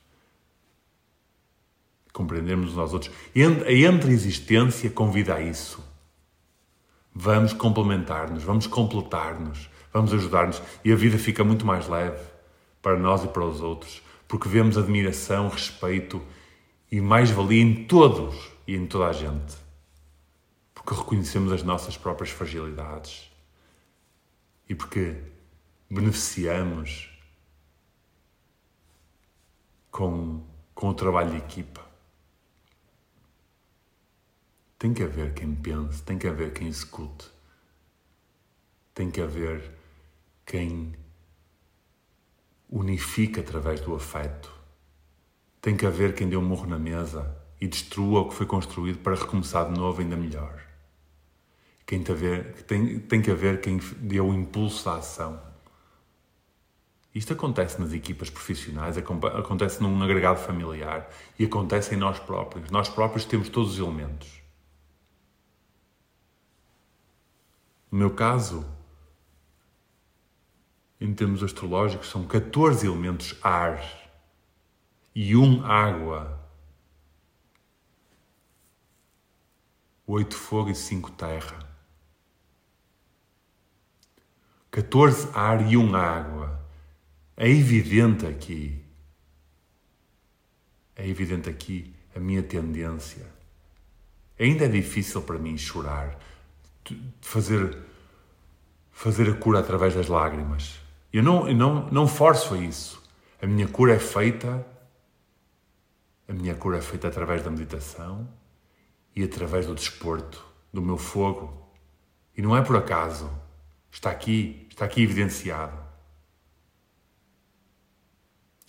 [2.11, 3.13] compreendermos aos outros.
[3.65, 5.90] A entre-existência convida a isso.
[7.13, 12.23] Vamos complementar-nos, vamos completar-nos, vamos ajudar-nos e a vida fica muito mais leve
[12.81, 16.21] para nós e para os outros, porque vemos admiração, respeito
[16.91, 19.55] e mais-valia em todos e em toda a gente.
[20.73, 23.29] Porque reconhecemos as nossas próprias fragilidades
[24.67, 25.17] e porque
[25.89, 27.09] beneficiamos
[29.91, 30.41] com,
[30.73, 31.90] com o trabalho de equipa.
[34.81, 37.29] Tem que haver quem pense, tem que haver quem escute,
[38.95, 39.71] tem que haver
[40.43, 40.95] quem
[42.67, 44.51] unifique através do afeto,
[45.61, 48.97] tem que haver quem dê um morro na mesa e destrua o que foi construído
[49.03, 50.59] para recomeçar de novo ainda melhor.
[51.85, 52.03] Quem
[52.65, 55.39] tem, tem que haver quem dê o impulso à ação.
[57.13, 62.71] Isto acontece nas equipas profissionais, acontece num agregado familiar e acontece em nós próprios.
[62.71, 64.40] Nós próprios temos todos os elementos.
[67.91, 68.65] No meu caso,
[70.99, 73.83] em termos astrológicos, são 14 elementos ar
[75.13, 76.39] e um água,
[80.07, 81.69] oito fogo e cinco terra.
[84.71, 86.61] 14 ar e um água.
[87.35, 88.81] É evidente aqui,
[90.95, 93.25] é evidente aqui a minha tendência.
[94.39, 96.17] Ainda é difícil para mim chorar
[97.21, 97.77] fazer,
[98.91, 100.79] fazer a cura através das lágrimas.
[101.11, 103.01] Eu não, eu não, não forço a isso.
[103.41, 104.65] A minha cura é feita,
[106.27, 108.27] a minha cura é feita através da meditação
[109.15, 111.69] e através do desporto, do meu fogo.
[112.37, 113.29] E não é por acaso.
[113.91, 115.77] Está aqui, está aqui evidenciado.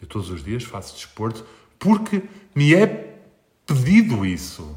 [0.01, 1.47] Eu todos os dias faço desporto
[1.79, 2.87] porque me é
[3.65, 4.77] pedido isso.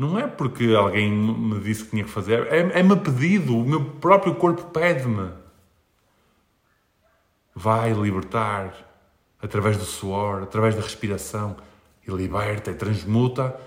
[0.00, 3.84] Não é porque alguém me disse que tinha que fazer, é, é-me pedido, o meu
[3.84, 5.30] próprio corpo pede-me.
[7.54, 8.72] Vai libertar
[9.42, 11.54] através do suor, através da respiração,
[12.08, 13.60] e liberta e transmuta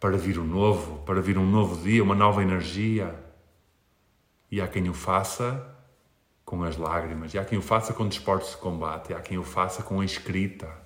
[0.00, 3.14] para vir o novo, para vir um novo dia, uma nova energia.
[4.50, 5.64] E há quem o faça
[6.44, 9.38] com as lágrimas, e há quem o faça com desportos de combate, e há quem
[9.38, 10.81] o faça com a escrita.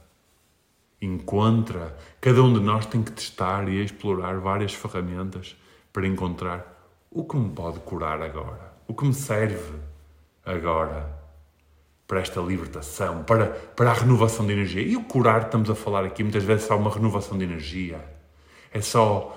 [1.00, 1.96] Encontra.
[2.20, 5.56] Cada um de nós tem que testar e explorar várias ferramentas
[5.92, 6.76] para encontrar
[7.10, 9.78] o que me pode curar agora, o que me serve
[10.44, 11.16] agora
[12.06, 14.82] para esta libertação, para, para a renovação de energia.
[14.82, 18.04] E o curar, estamos a falar aqui, muitas vezes é só uma renovação de energia.
[18.72, 19.36] É só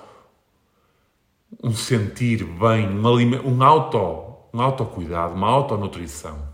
[1.64, 6.49] um sentir bem, um, um, auto, um autocuidado, uma autonutrição.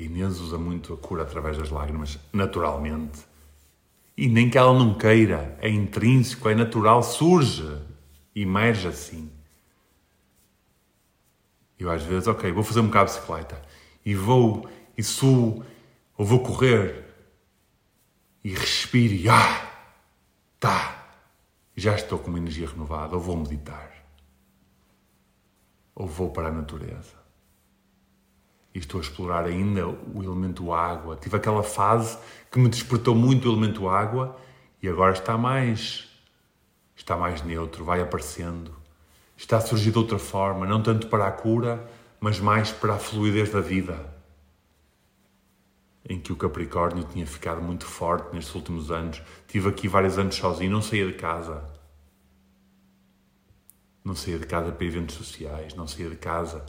[0.00, 3.20] A Inês usa muito a cura através das lágrimas, naturalmente.
[4.16, 7.70] E nem que ela não queira, é intrínseco, é natural, surge,
[8.34, 9.30] emerge assim.
[11.78, 13.60] Eu às vezes, ok, vou fazer um bocado de bicicleta.
[14.02, 15.62] E vou e suo,
[16.16, 17.04] ou vou correr.
[18.42, 19.70] E respiro e ah,
[20.58, 21.12] tá,
[21.76, 24.02] já estou com uma energia renovada, ou vou meditar,
[25.94, 27.19] ou vou para a natureza
[28.74, 31.16] e estou a explorar ainda o elemento água.
[31.16, 32.16] Tive aquela fase
[32.50, 34.36] que me despertou muito o elemento água
[34.82, 36.08] e agora está mais
[36.96, 38.72] está mais neutro, vai aparecendo.
[39.36, 42.98] Está a surgir de outra forma, não tanto para a cura, mas mais para a
[42.98, 44.14] fluidez da vida.
[46.06, 49.22] Em que o Capricórnio tinha ficado muito forte nestes últimos anos.
[49.48, 51.64] Tive aqui vários anos sozinho, não saía de casa.
[54.04, 56.64] Não saía de casa para eventos sociais, não saía de casa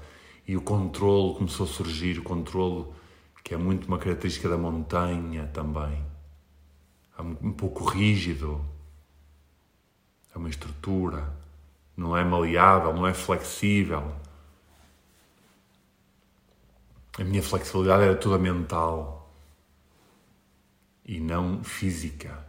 [0.47, 2.85] e o controle começou a surgir, o controle
[3.43, 6.05] que é muito uma característica da montanha também.
[7.17, 8.63] É um pouco rígido,
[10.33, 11.33] é uma estrutura,
[11.95, 14.15] não é maleável, não é flexível.
[17.19, 19.29] A minha flexibilidade era toda mental
[21.05, 22.47] e não física.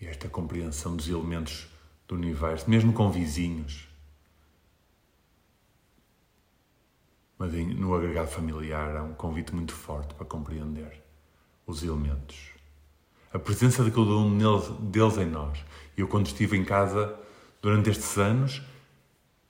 [0.00, 1.68] E esta compreensão dos elementos
[2.08, 3.86] do universo, mesmo com vizinhos.
[7.38, 11.00] Mas no agregado familiar há um convite muito forte para compreender
[11.66, 12.36] os elementos.
[13.32, 14.36] A presença de cada um
[14.90, 15.62] deles em nós.
[15.96, 17.14] Eu, quando estive em casa
[17.60, 18.62] durante estes anos,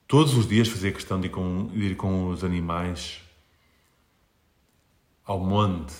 [0.05, 3.21] todos os dias fazia questão de ir com, de ir com os animais
[5.25, 5.93] ao monte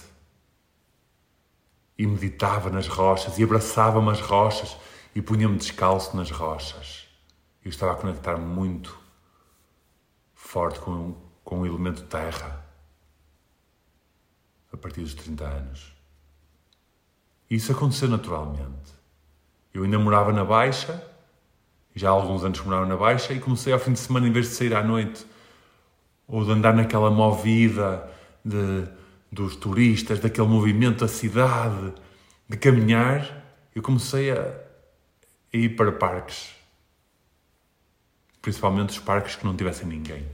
[1.98, 4.76] e meditava nas rochas e abraçava-me as rochas
[5.16, 7.08] e punha-me descalço nas rochas.
[7.64, 8.98] Eu estava a conectar muito
[10.34, 12.66] forte com, com o elemento terra
[14.72, 15.94] a partir dos 30 anos.
[17.50, 18.94] E isso aconteceu naturalmente.
[19.74, 21.04] Eu ainda morava na Baixa,
[21.96, 24.48] já há alguns anos morava na Baixa, e comecei ao fim de semana, em vez
[24.50, 25.26] de sair à noite
[26.28, 28.08] ou de andar naquela movida
[28.46, 28.88] de,
[29.32, 31.94] dos turistas, daquele movimento da cidade,
[32.48, 33.44] de caminhar,
[33.74, 34.69] eu comecei a,
[35.54, 36.56] a ir para parques.
[38.42, 40.26] Principalmente os parques que não tivessem ninguém.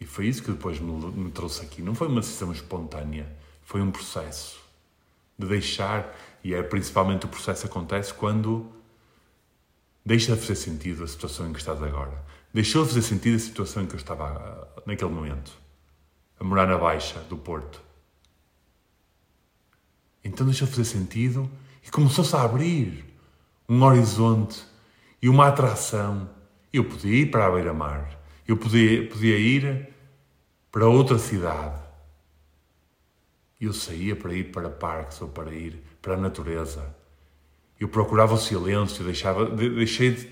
[0.00, 1.82] E foi isso que depois me, me trouxe aqui.
[1.82, 3.26] Não foi uma decisão espontânea,
[3.62, 4.60] foi um processo
[5.38, 8.70] de deixar, e é principalmente o processo acontece quando
[10.04, 12.24] deixa de fazer sentido a situação em que estás agora.
[12.54, 15.52] Deixou de fazer sentido a situação em que eu estava ah, naquele momento,
[16.38, 17.82] a morar na Baixa do Porto.
[20.24, 21.50] Então deixou de fazer sentido
[21.84, 23.04] e começou-se a abrir
[23.68, 24.64] um horizonte
[25.20, 26.28] e uma atração.
[26.72, 29.88] Eu podia ir para a beira-mar, eu podia, podia ir
[30.70, 31.80] para outra cidade.
[33.60, 36.94] Eu saía para ir para parques ou para ir para a natureza.
[37.80, 40.30] Eu procurava o silêncio, deixava, deixei de, de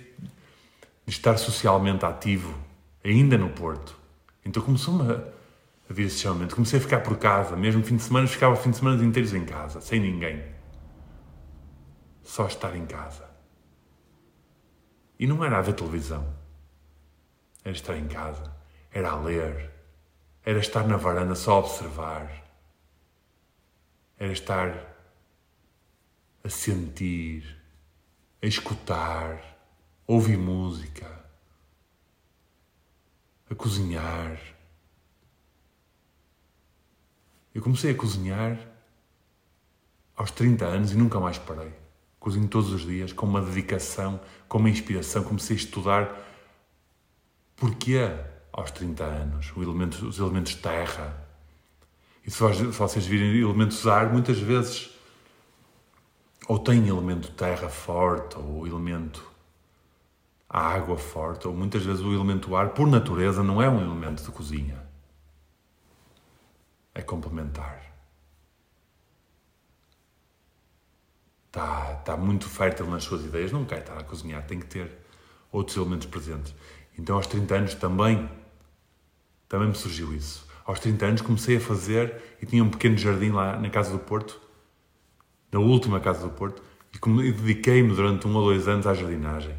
[1.06, 2.54] estar socialmente ativo,
[3.02, 3.96] ainda no Porto.
[4.44, 5.14] Então começou-me a,
[5.88, 6.54] a vir esse chamamento.
[6.54, 9.44] Comecei a ficar por casa, mesmo fim de semana, ficava fim de semana inteiros em
[9.44, 10.53] casa, sem ninguém
[12.24, 13.28] só estar em casa.
[15.18, 16.34] E não era a ver televisão.
[17.62, 18.52] Era estar em casa.
[18.90, 19.70] Era a ler.
[20.44, 22.44] Era estar na varanda só a observar.
[24.18, 24.94] Era estar
[26.42, 27.58] a sentir,
[28.42, 29.36] a escutar,
[30.06, 31.24] a ouvir música,
[33.50, 34.38] a cozinhar.
[37.54, 38.58] Eu comecei a cozinhar
[40.14, 41.83] aos 30 anos e nunca mais parei.
[42.24, 44.18] Cozinho todos os dias, com uma dedicação,
[44.48, 45.22] com uma inspiração.
[45.22, 46.26] Comecei a estudar
[47.54, 48.10] porquê
[48.50, 51.22] aos 30 anos, elemento, os elementos terra.
[52.26, 54.88] E se vocês virem elementos ar, muitas vezes
[56.48, 59.22] ou tem elemento terra forte, ou elemento
[60.48, 64.30] água forte, ou muitas vezes o elemento ar, por natureza, não é um elemento de
[64.30, 64.82] cozinha.
[66.94, 67.93] É complementar.
[71.54, 74.90] Está, está muito fértil nas suas ideias, não quer estar a cozinhar, tem que ter
[75.52, 76.52] outros elementos presentes.
[76.98, 78.28] Então, aos 30 anos também
[79.48, 80.46] Também me surgiu isso.
[80.64, 83.98] Aos 30 anos comecei a fazer e tinha um pequeno jardim lá na Casa do
[83.98, 84.40] Porto,
[85.52, 89.54] na última Casa do Porto, e dediquei-me durante um ou dois anos à jardinagem.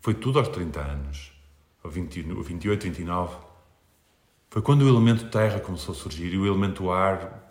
[0.00, 1.32] Foi tudo aos 30 anos,
[1.82, 3.36] ou 28, 29.
[4.50, 7.47] Foi quando o elemento terra começou a surgir e o elemento ar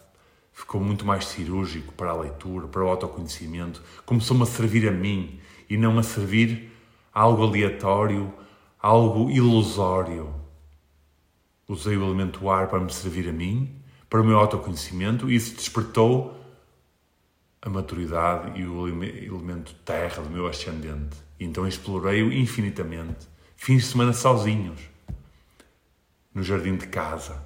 [0.58, 3.80] ficou muito mais cirúrgico para a leitura, para o autoconhecimento.
[4.08, 5.40] Começou-me a servir a mim
[5.70, 6.72] e não a servir
[7.14, 8.34] algo aleatório,
[8.82, 10.34] algo ilusório.
[11.68, 13.72] Usei o elemento ar para me servir a mim,
[14.10, 16.36] para o meu autoconhecimento, e isso despertou
[17.62, 21.18] a maturidade e o elemento terra do meu ascendente.
[21.40, 23.28] E então explorei-o infinitamente.
[23.56, 24.82] Fins de semana sozinhos,
[26.34, 27.46] no jardim de casa,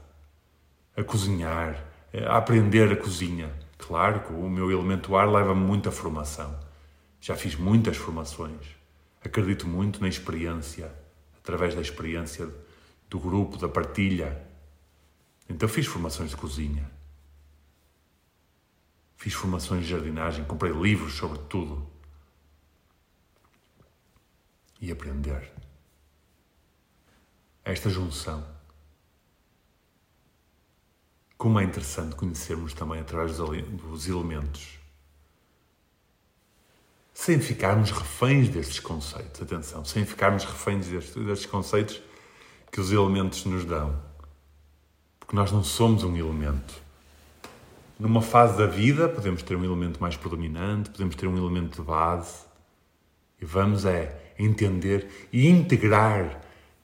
[0.96, 3.52] a cozinhar, a aprender a cozinha.
[3.78, 6.60] Claro que o meu elemento ar leva-me muita formação.
[7.20, 8.76] Já fiz muitas formações.
[9.24, 10.92] Acredito muito na experiência,
[11.38, 12.50] através da experiência
[13.10, 14.46] do grupo, da partilha.
[15.48, 16.90] Então fiz formações de cozinha.
[19.16, 21.88] Fiz formações de jardinagem, comprei livros sobre tudo.
[24.80, 25.52] E aprender.
[27.64, 28.44] Esta junção
[31.42, 34.78] como é interessante conhecermos também através dos elementos.
[37.16, 42.00] Sem ficarmos reféns destes conceitos, atenção, sem ficarmos reféns destes, destes conceitos
[42.72, 44.00] que os elementos nos dão.
[45.20, 46.76] Porque nós não somos um elemento.
[47.98, 51.88] Numa fase da vida, podemos ter um elemento mais predominante, podemos ter um elemento de
[51.88, 52.44] base.
[53.42, 56.40] E vamos é entender e integrar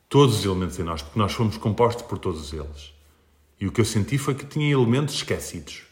[0.10, 2.97] todos os elementos em nós, porque nós somos compostos por todos eles.
[3.60, 5.84] E o que eu senti foi que tinha elementos esquecidos.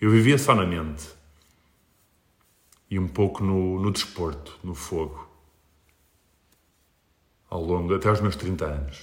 [0.00, 1.08] Eu vivia só na mente.
[2.90, 5.28] E um pouco no, no desporto, no fogo.
[7.48, 9.02] Ao longo, até aos meus 30 anos.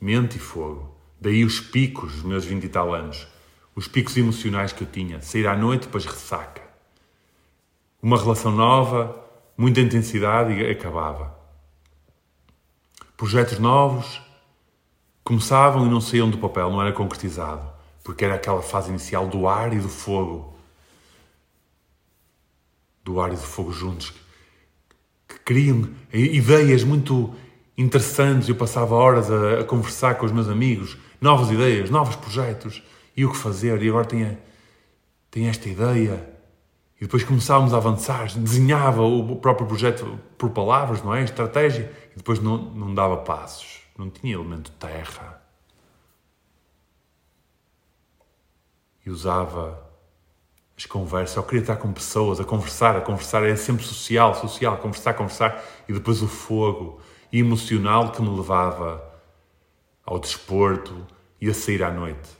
[0.00, 0.94] Mente e fogo.
[1.20, 3.26] Daí os picos dos meus 20 e tal anos.
[3.74, 5.20] Os picos emocionais que eu tinha.
[5.22, 6.62] Sair à noite, depois ressaca.
[8.02, 11.38] Uma relação nova, muita intensidade e acabava.
[13.16, 14.22] Projetos novos,
[15.24, 17.66] começavam e não saíam do papel, não era concretizado,
[18.02, 20.54] porque era aquela fase inicial do ar e do fogo.
[23.04, 24.12] Do ar e do fogo juntos,
[25.28, 27.34] que, criam ideias muito
[27.76, 28.48] interessantes.
[28.48, 32.82] Eu passava horas a, a, conversar com os meus amigos, novas ideias, novos projetos,
[33.16, 34.38] e o que fazer, e agora tinha,
[35.30, 36.28] tinha esta ideia.
[37.00, 41.24] E depois começávamos a avançar, desenhava o próprio projeto por palavras, não é?
[41.24, 45.42] Estratégia, e depois não, não dava passos não tinha elemento terra.
[49.04, 49.88] E usava
[50.74, 54.78] as conversas, eu queria estar com pessoas, a conversar, a conversar, era sempre social, social,
[54.78, 59.04] conversar, conversar, e depois o fogo emocional que me levava
[60.04, 61.06] ao desporto
[61.38, 62.30] e a sair à noite.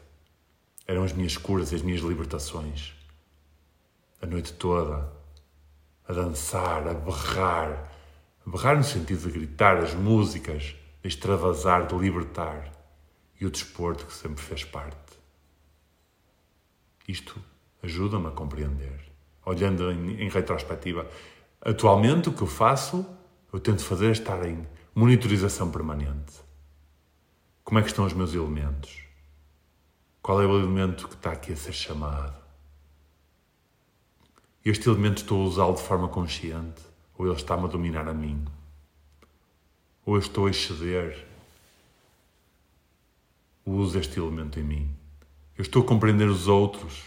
[0.87, 2.95] Eram as minhas curas, as minhas libertações.
[4.23, 5.13] A noite toda,
[6.09, 7.93] a dançar, a berrar,
[8.47, 12.71] a berrar no sentido de gritar as músicas, extravasar, de libertar
[13.41, 15.19] e o desporto que sempre fez parte.
[17.09, 17.43] Isto
[17.83, 19.11] ajuda-me a compreender.
[19.45, 21.09] Olhando em, em retrospectiva,
[21.61, 23.07] atualmente o que eu faço,
[23.53, 26.35] eu tento fazer é estar em monitorização permanente.
[27.65, 29.05] Como é que estão os meus elementos?
[30.23, 32.39] Qual é o elemento que está aqui a ser chamado?
[34.63, 36.83] Este elemento estou a usá-lo de forma consciente
[37.17, 38.45] ou ele está-me a dominar a mim?
[40.05, 41.27] Ou estou a exceder
[43.65, 44.97] o uso deste elemento em mim?
[45.57, 47.05] Eu estou a compreender os outros.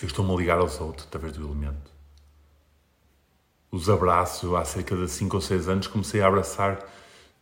[0.00, 1.90] Eu estou-me a ligar aos outros através do elemento.
[3.70, 6.78] Os abraços, há cerca de 5 ou 6 anos comecei a abraçar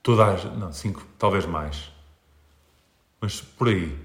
[0.03, 0.45] toda a.
[0.57, 1.91] Não, 5, talvez mais.
[3.21, 3.99] Mas por aí,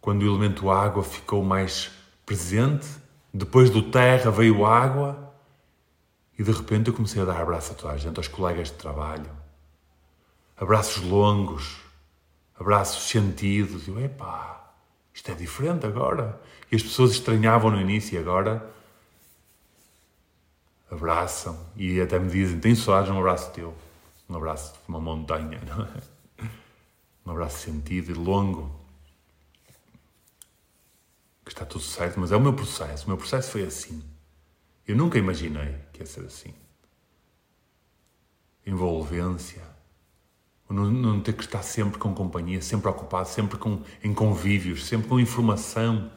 [0.00, 1.90] quando o elemento água ficou mais
[2.24, 2.86] presente,
[3.32, 5.33] depois do terra veio água,
[6.38, 8.74] e de repente eu comecei a dar abraço a toda a gente, aos colegas de
[8.74, 9.30] trabalho.
[10.56, 11.76] Abraços longos,
[12.58, 13.86] abraços sentidos.
[13.86, 14.72] E eu, epá,
[15.12, 16.40] isto é diferente agora.
[16.70, 18.68] E as pessoas estranhavam no início e agora
[20.90, 23.74] abraçam e até me dizem: Tenho saudades um abraço teu.
[24.28, 26.48] Um abraço de uma montanha, não é?
[27.26, 28.74] Um abraço sentido e longo.
[31.44, 33.04] Que está tudo certo, mas é o meu processo.
[33.04, 34.02] O meu processo foi assim.
[34.86, 36.54] Eu nunca imaginei que ia ser assim.
[38.66, 39.62] Envolvência.
[40.68, 45.20] Não, ter que estar sempre com companhia, sempre ocupado, sempre com, em convívios, sempre com
[45.20, 46.10] informação.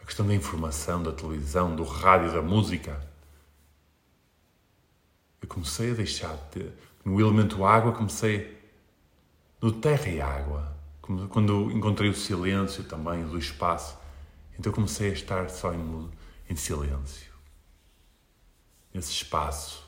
[0.00, 3.00] A questão da informação, da televisão, do rádio, da música.
[5.40, 6.72] Eu comecei a deixar de ter.
[7.04, 8.60] No elemento água, comecei.
[9.60, 10.74] no terra e água.
[11.00, 13.98] Quando encontrei o silêncio também, do espaço,
[14.58, 16.10] então comecei a estar só em,
[16.48, 17.33] em silêncio.
[18.94, 19.84] Nesse espaço.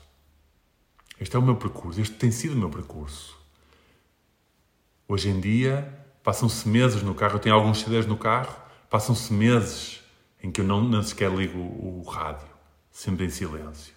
[1.19, 3.37] Este é o meu percurso, este tem sido o meu percurso.
[5.07, 5.91] Hoje em dia,
[6.21, 8.53] passam-se meses no carro, eu tenho alguns CDs no carro,
[8.89, 10.01] passam-se meses
[10.43, 12.45] em que eu não, nem sequer ligo o, o rádio,
[12.91, 13.93] sempre em silêncio.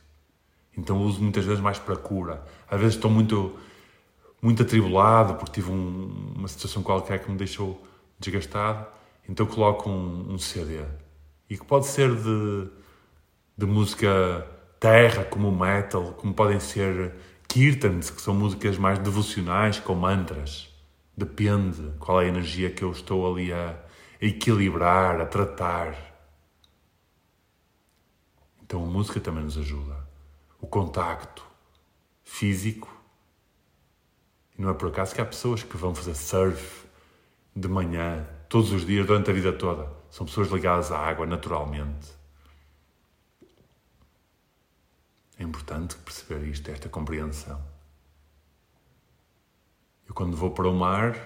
[0.77, 2.47] Então uso muitas vezes mais para cura.
[2.71, 3.59] Às vezes estou muito,
[4.41, 7.85] muito atribulado porque tive um, uma situação qualquer que me deixou
[8.19, 8.87] desgastado,
[9.29, 10.85] então coloco um, um CD.
[11.51, 12.69] E que pode ser de,
[13.59, 14.47] de música
[14.81, 17.15] terra, como metal, como podem ser
[17.47, 20.75] kirtans, que são músicas mais devocionais, com mantras.
[21.15, 23.77] Depende qual é a energia que eu estou ali a,
[24.21, 25.97] equilibrar, a tratar.
[28.63, 29.97] Então a música também nos ajuda.
[30.61, 31.45] O contacto
[32.23, 32.89] físico.
[34.57, 36.87] E não é por acaso que há pessoas que vão fazer surf
[37.57, 39.91] de manhã, todos os dias, durante a vida toda.
[40.11, 42.20] São pessoas ligadas à água naturalmente.
[45.41, 47.65] É importante perceber isto, esta compreensão.
[50.07, 51.17] Eu, quando vou para o mar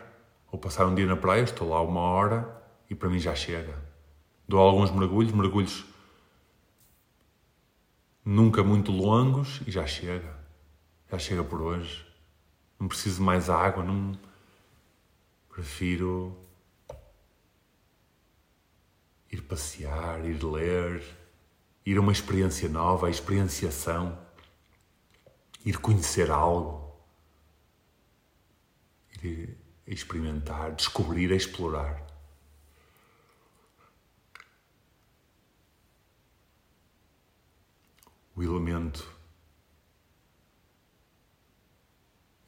[0.52, 3.76] ou passar um dia na praia, estou lá uma hora e para mim já chega.
[4.46, 5.84] Dou alguns mergulhos, mergulhos
[8.24, 10.32] nunca muito longos e já chega.
[11.10, 12.06] Já chega por hoje.
[12.78, 14.16] Não preciso mais água, não.
[15.48, 16.38] Prefiro
[19.28, 21.02] ir passear, ir ler,
[21.84, 24.18] ir a uma experiência nova, a experienciação,
[25.64, 26.84] ir conhecer algo
[29.26, 29.56] ir
[29.86, 32.04] experimentar, descobrir, explorar.
[38.36, 39.12] O elemento.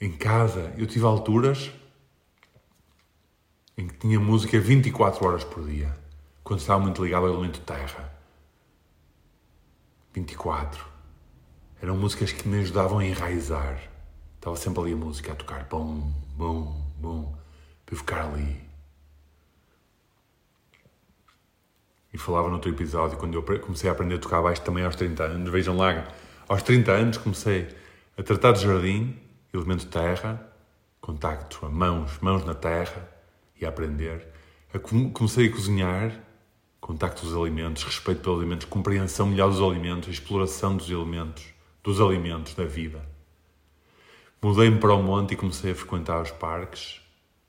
[0.00, 1.70] Em casa, eu tive alturas
[3.78, 5.96] em que tinha música 24 horas por dia,
[6.42, 8.15] quando estava muito ligado ao elemento terra.
[10.16, 10.82] 24.
[11.82, 13.78] Eram músicas que me ajudavam a enraizar.
[14.36, 15.66] Estava sempre ali a música a tocar.
[15.68, 17.38] Bom, bom, bom.
[17.84, 18.64] Para eu ficar ali.
[22.12, 24.96] E falava no outro episódio, quando eu comecei a aprender a tocar baixo também aos
[24.96, 25.52] 30 anos.
[25.52, 26.08] Vejam lá,
[26.48, 27.68] aos 30 anos comecei
[28.16, 29.20] a tratar de jardim,
[29.52, 30.50] elemento terra,
[30.98, 33.06] contacto a mãos, mãos na terra
[33.60, 34.26] e a aprender.
[35.12, 36.25] Comecei a cozinhar,
[36.80, 41.44] contacto dos alimentos, respeito pelos alimentos, compreensão melhor dos alimentos, exploração dos elementos,
[41.82, 43.04] dos alimentos, da vida.
[44.40, 47.00] Mudei-me para o monte e comecei a frequentar os parques,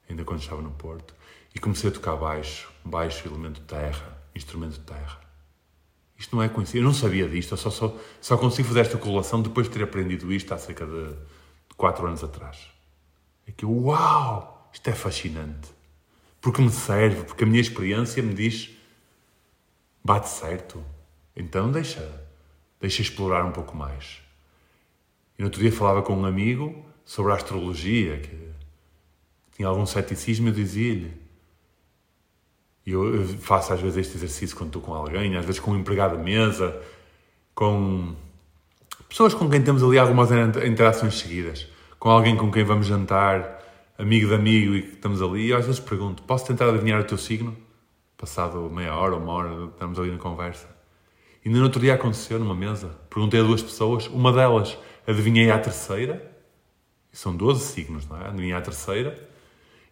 [0.09, 1.13] ainda quando estava no Porto,
[1.53, 5.19] e comecei a tocar baixo, baixo, elemento terra, instrumento terra.
[6.17, 8.97] Isto não é conhecido, eu não sabia disto, eu só, só, só consigo fazer esta
[8.97, 12.57] correlação depois de ter aprendido isto há cerca de, de quatro anos atrás.
[13.45, 15.69] É que, uau, isto é fascinante.
[16.41, 18.71] Porque me serve, porque a minha experiência me diz,
[20.07, 20.81] bate certo.
[21.35, 22.01] Então deixa,
[22.79, 24.21] deixa explorar um pouco mais.
[25.37, 28.49] E no outro dia falava com um amigo sobre a astrologia, que
[29.53, 31.11] tinha algum ceticismo, eu dizia-lhe.
[32.85, 35.77] E eu faço às vezes este exercício quando estou com alguém, às vezes com um
[35.77, 36.81] empregado de mesa,
[37.53, 38.15] com
[39.09, 40.29] pessoas com quem temos ali algumas
[40.65, 41.67] interações seguidas,
[41.99, 43.61] com alguém com quem vamos jantar,
[43.97, 47.03] amigo de amigo e que estamos ali, e às vezes pergunto: posso tentar adivinhar o
[47.03, 47.66] teu signo?
[48.17, 50.67] Passado meia hora, uma hora, estamos ali na conversa.
[51.45, 52.89] E no outro dia aconteceu numa mesa.
[53.09, 56.35] Perguntei a duas pessoas, uma delas adivinhei a terceira,
[57.11, 58.27] são 12 signos, não é?
[58.27, 59.29] Adivinhei a terceira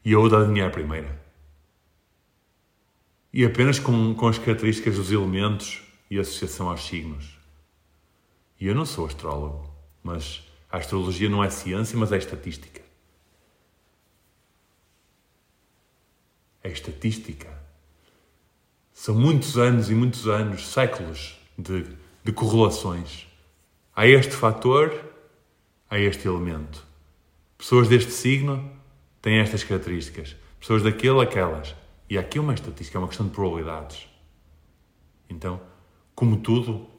[0.03, 1.23] e a outra adivinhei a primeira.
[3.31, 7.37] E apenas com, com as características dos elementos e associação aos signos.
[8.59, 9.69] E eu não sou astrólogo,
[10.03, 12.81] mas a astrologia não é ciência, mas é estatística.
[16.63, 17.64] É estatística.
[18.95, 21.85] São muitos anos e muitos anos, séculos de,
[22.23, 23.27] de correlações.
[23.93, 24.89] Há este fator,
[25.89, 26.81] há este elemento.
[27.57, 28.71] Pessoas deste signo
[29.21, 30.37] têm estas características.
[30.61, 31.75] Pessoas daquele, aquelas.
[32.09, 34.07] E aqui uma estatística, é uma questão de probabilidades.
[35.29, 35.61] Então,
[36.15, 36.89] como tudo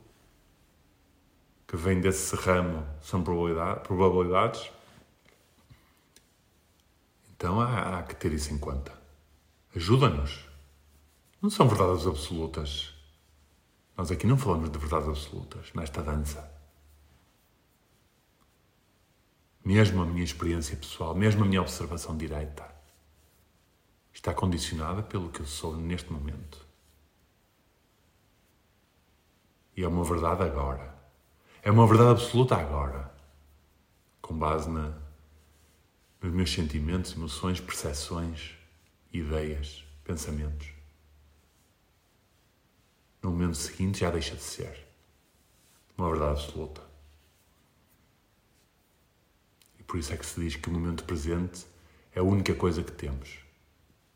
[1.67, 4.71] que vem desse ramo são probabilidades,
[7.35, 8.93] então há, há que ter isso em conta.
[9.75, 10.46] Ajuda-nos.
[11.47, 12.93] Não são verdades absolutas.
[13.97, 16.53] Nós aqui não falamos de verdades absolutas nesta dança.
[19.65, 22.69] mesmo a minha experiência pessoal, mesmo a minha observação direta,
[24.13, 26.67] está condicionada pelo que eu sou neste momento.
[29.77, 30.99] E é uma verdade agora.
[31.63, 33.15] É uma verdade absoluta agora.
[34.21, 34.99] Com base na,
[36.21, 38.57] nos meus sentimentos, emoções, percepções,
[39.13, 40.76] ideias, pensamentos.
[43.27, 44.87] No momento seguinte já deixa de ser
[45.99, 46.81] uma verdade absoluta.
[49.81, 51.67] E por isso é que se diz que o momento presente
[52.15, 53.41] é a única coisa que temos,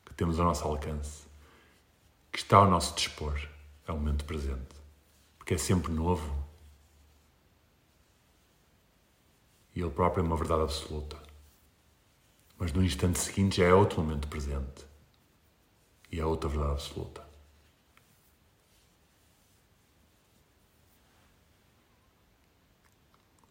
[0.07, 1.25] que temos ao nosso alcance,
[2.31, 3.37] que está ao nosso dispor.
[3.85, 4.77] É o momento presente.
[5.37, 6.33] Porque é sempre novo.
[9.75, 11.21] E ele próprio é uma verdade absoluta.
[12.57, 14.87] Mas no instante seguinte já é outro momento presente.
[16.13, 17.30] E é outra verdade absoluta.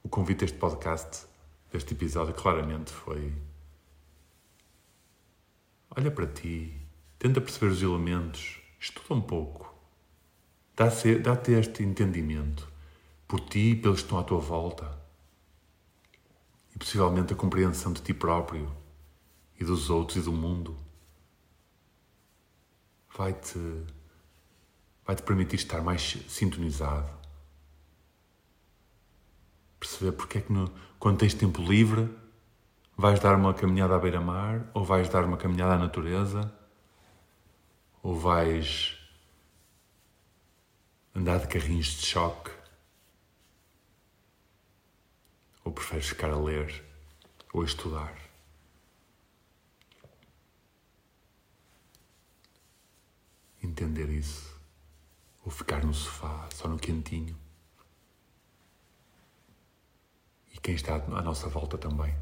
[0.09, 1.27] O convite deste podcast,
[1.71, 3.31] deste episódio, claramente foi.
[5.95, 6.75] Olha para ti,
[7.19, 9.71] tenta perceber os elementos, estuda um pouco,
[10.75, 12.67] dá-te dá este entendimento
[13.27, 14.99] por ti e pelos que estão à tua volta
[16.73, 18.67] e possivelmente a compreensão de ti próprio
[19.59, 20.75] e dos outros e do mundo
[23.15, 23.59] vai-te
[25.05, 27.18] vai-te permitir estar mais sintonizado
[29.79, 32.09] perceber porque é que no, quando tens tempo livre
[32.97, 36.53] vais dar uma caminhada à beira-mar ou vais dar uma caminhada à natureza
[38.03, 38.97] ou vais
[41.15, 42.51] andar de carrinhos de choque
[45.63, 46.83] ou preferes ficar a ler
[47.53, 48.13] ou a estudar.
[53.61, 54.57] Entender isso
[55.45, 57.37] ou ficar no sofá só no quentinho.
[60.53, 62.15] e quem está à nossa volta também.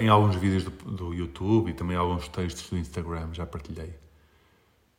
[0.00, 3.94] Em, alguns vídeos do, do YouTube e também alguns textos do Instagram já partilhei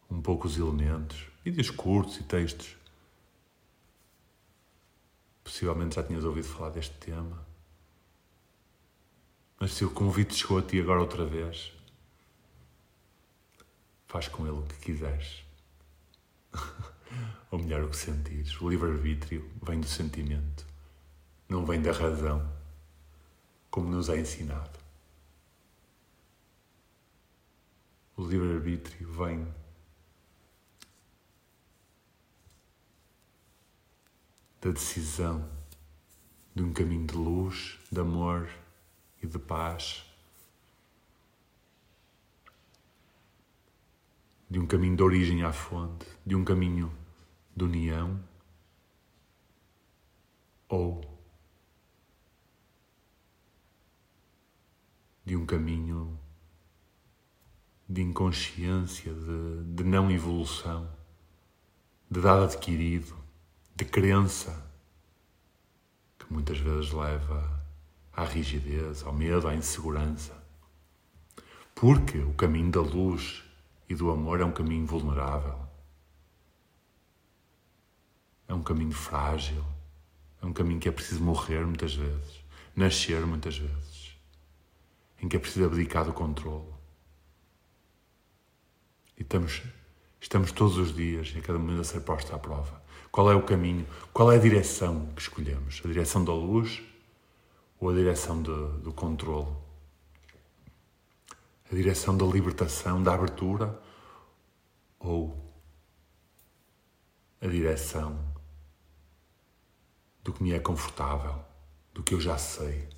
[0.09, 2.77] um pouco os elementos, vídeos curtos e textos.
[5.43, 7.43] Possivelmente já tinhas ouvido falar deste tema.
[9.59, 11.73] Mas se o convite chegou a ti agora outra vez,
[14.05, 15.46] faz com ele o que quiseres.
[17.51, 18.59] Ou melhor, o que sentires.
[18.61, 20.65] O livre-arbítrio vem do sentimento,
[21.47, 22.51] não vem da razão,
[23.69, 24.79] como nos é ensinado.
[28.15, 29.47] O livre-arbítrio vem
[34.59, 35.47] da decisão
[36.55, 38.49] de um caminho de luz, de amor
[39.21, 40.06] e de paz
[44.49, 46.91] de um caminho de origem à fonte, de um caminho
[47.55, 48.19] de união,
[50.69, 51.01] ou
[55.25, 56.17] de um caminho
[57.89, 60.89] de inconsciência, de, de não evolução,
[62.09, 63.15] de dado adquirido,
[63.75, 64.65] de crença,
[66.17, 67.61] que muitas vezes leva
[68.13, 70.35] à rigidez, ao medo, à insegurança.
[71.75, 73.46] Porque o caminho da luz
[73.89, 75.57] e do amor é um caminho vulnerável.
[78.47, 79.63] É um caminho frágil.
[80.41, 82.43] É um caminho que é preciso morrer muitas vezes,
[82.75, 84.15] nascer muitas vezes,
[85.21, 86.67] em que é preciso abdicar do controle.
[89.17, 89.63] E estamos,
[90.21, 92.81] estamos todos os dias, em cada momento, a ser posta à prova.
[93.11, 95.81] Qual é o caminho, qual é a direção que escolhemos?
[95.83, 96.83] A direção da luz
[97.79, 99.66] ou a direção de, do controle?
[101.71, 103.81] A direção da libertação, da abertura,
[104.99, 105.35] ou
[107.41, 108.33] a direção
[110.23, 111.43] do que me é confortável,
[111.93, 112.89] do que eu já sei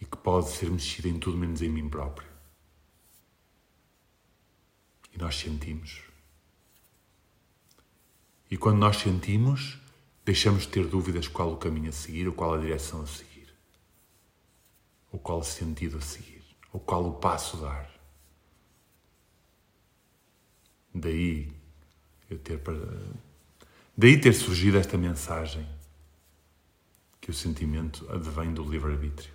[0.00, 2.28] e que pode ser mexido em tudo menos em mim próprio.
[5.12, 6.02] E nós sentimos.
[8.50, 9.78] E quando nós sentimos,
[10.24, 13.27] deixamos de ter dúvidas qual o caminho a seguir ou qual a direção a seguir
[15.10, 17.90] ou qual o sentido a seguir, ou qual o passo dar.
[20.94, 21.52] Daí
[22.28, 22.60] eu ter
[23.96, 25.66] daí ter surgido esta mensagem
[27.20, 29.32] que o sentimento advém do livre-arbítrio.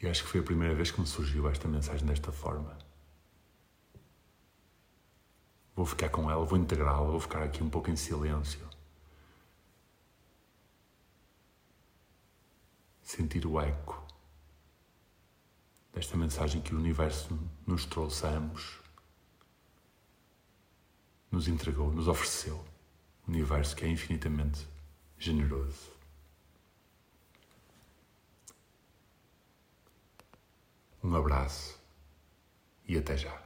[0.00, 2.76] E acho que foi a primeira vez que me surgiu esta mensagem desta forma.
[5.74, 8.73] Vou ficar com ela, vou integrá-la, vou ficar aqui um pouco em silêncio
[13.04, 14.02] sentir o eco
[15.92, 18.80] desta mensagem que o universo nos trouxe a ambos,
[21.30, 22.56] nos entregou, nos ofereceu.
[23.26, 24.66] O universo que é infinitamente
[25.16, 25.92] generoso.
[31.02, 31.78] Um abraço
[32.86, 33.43] e até já.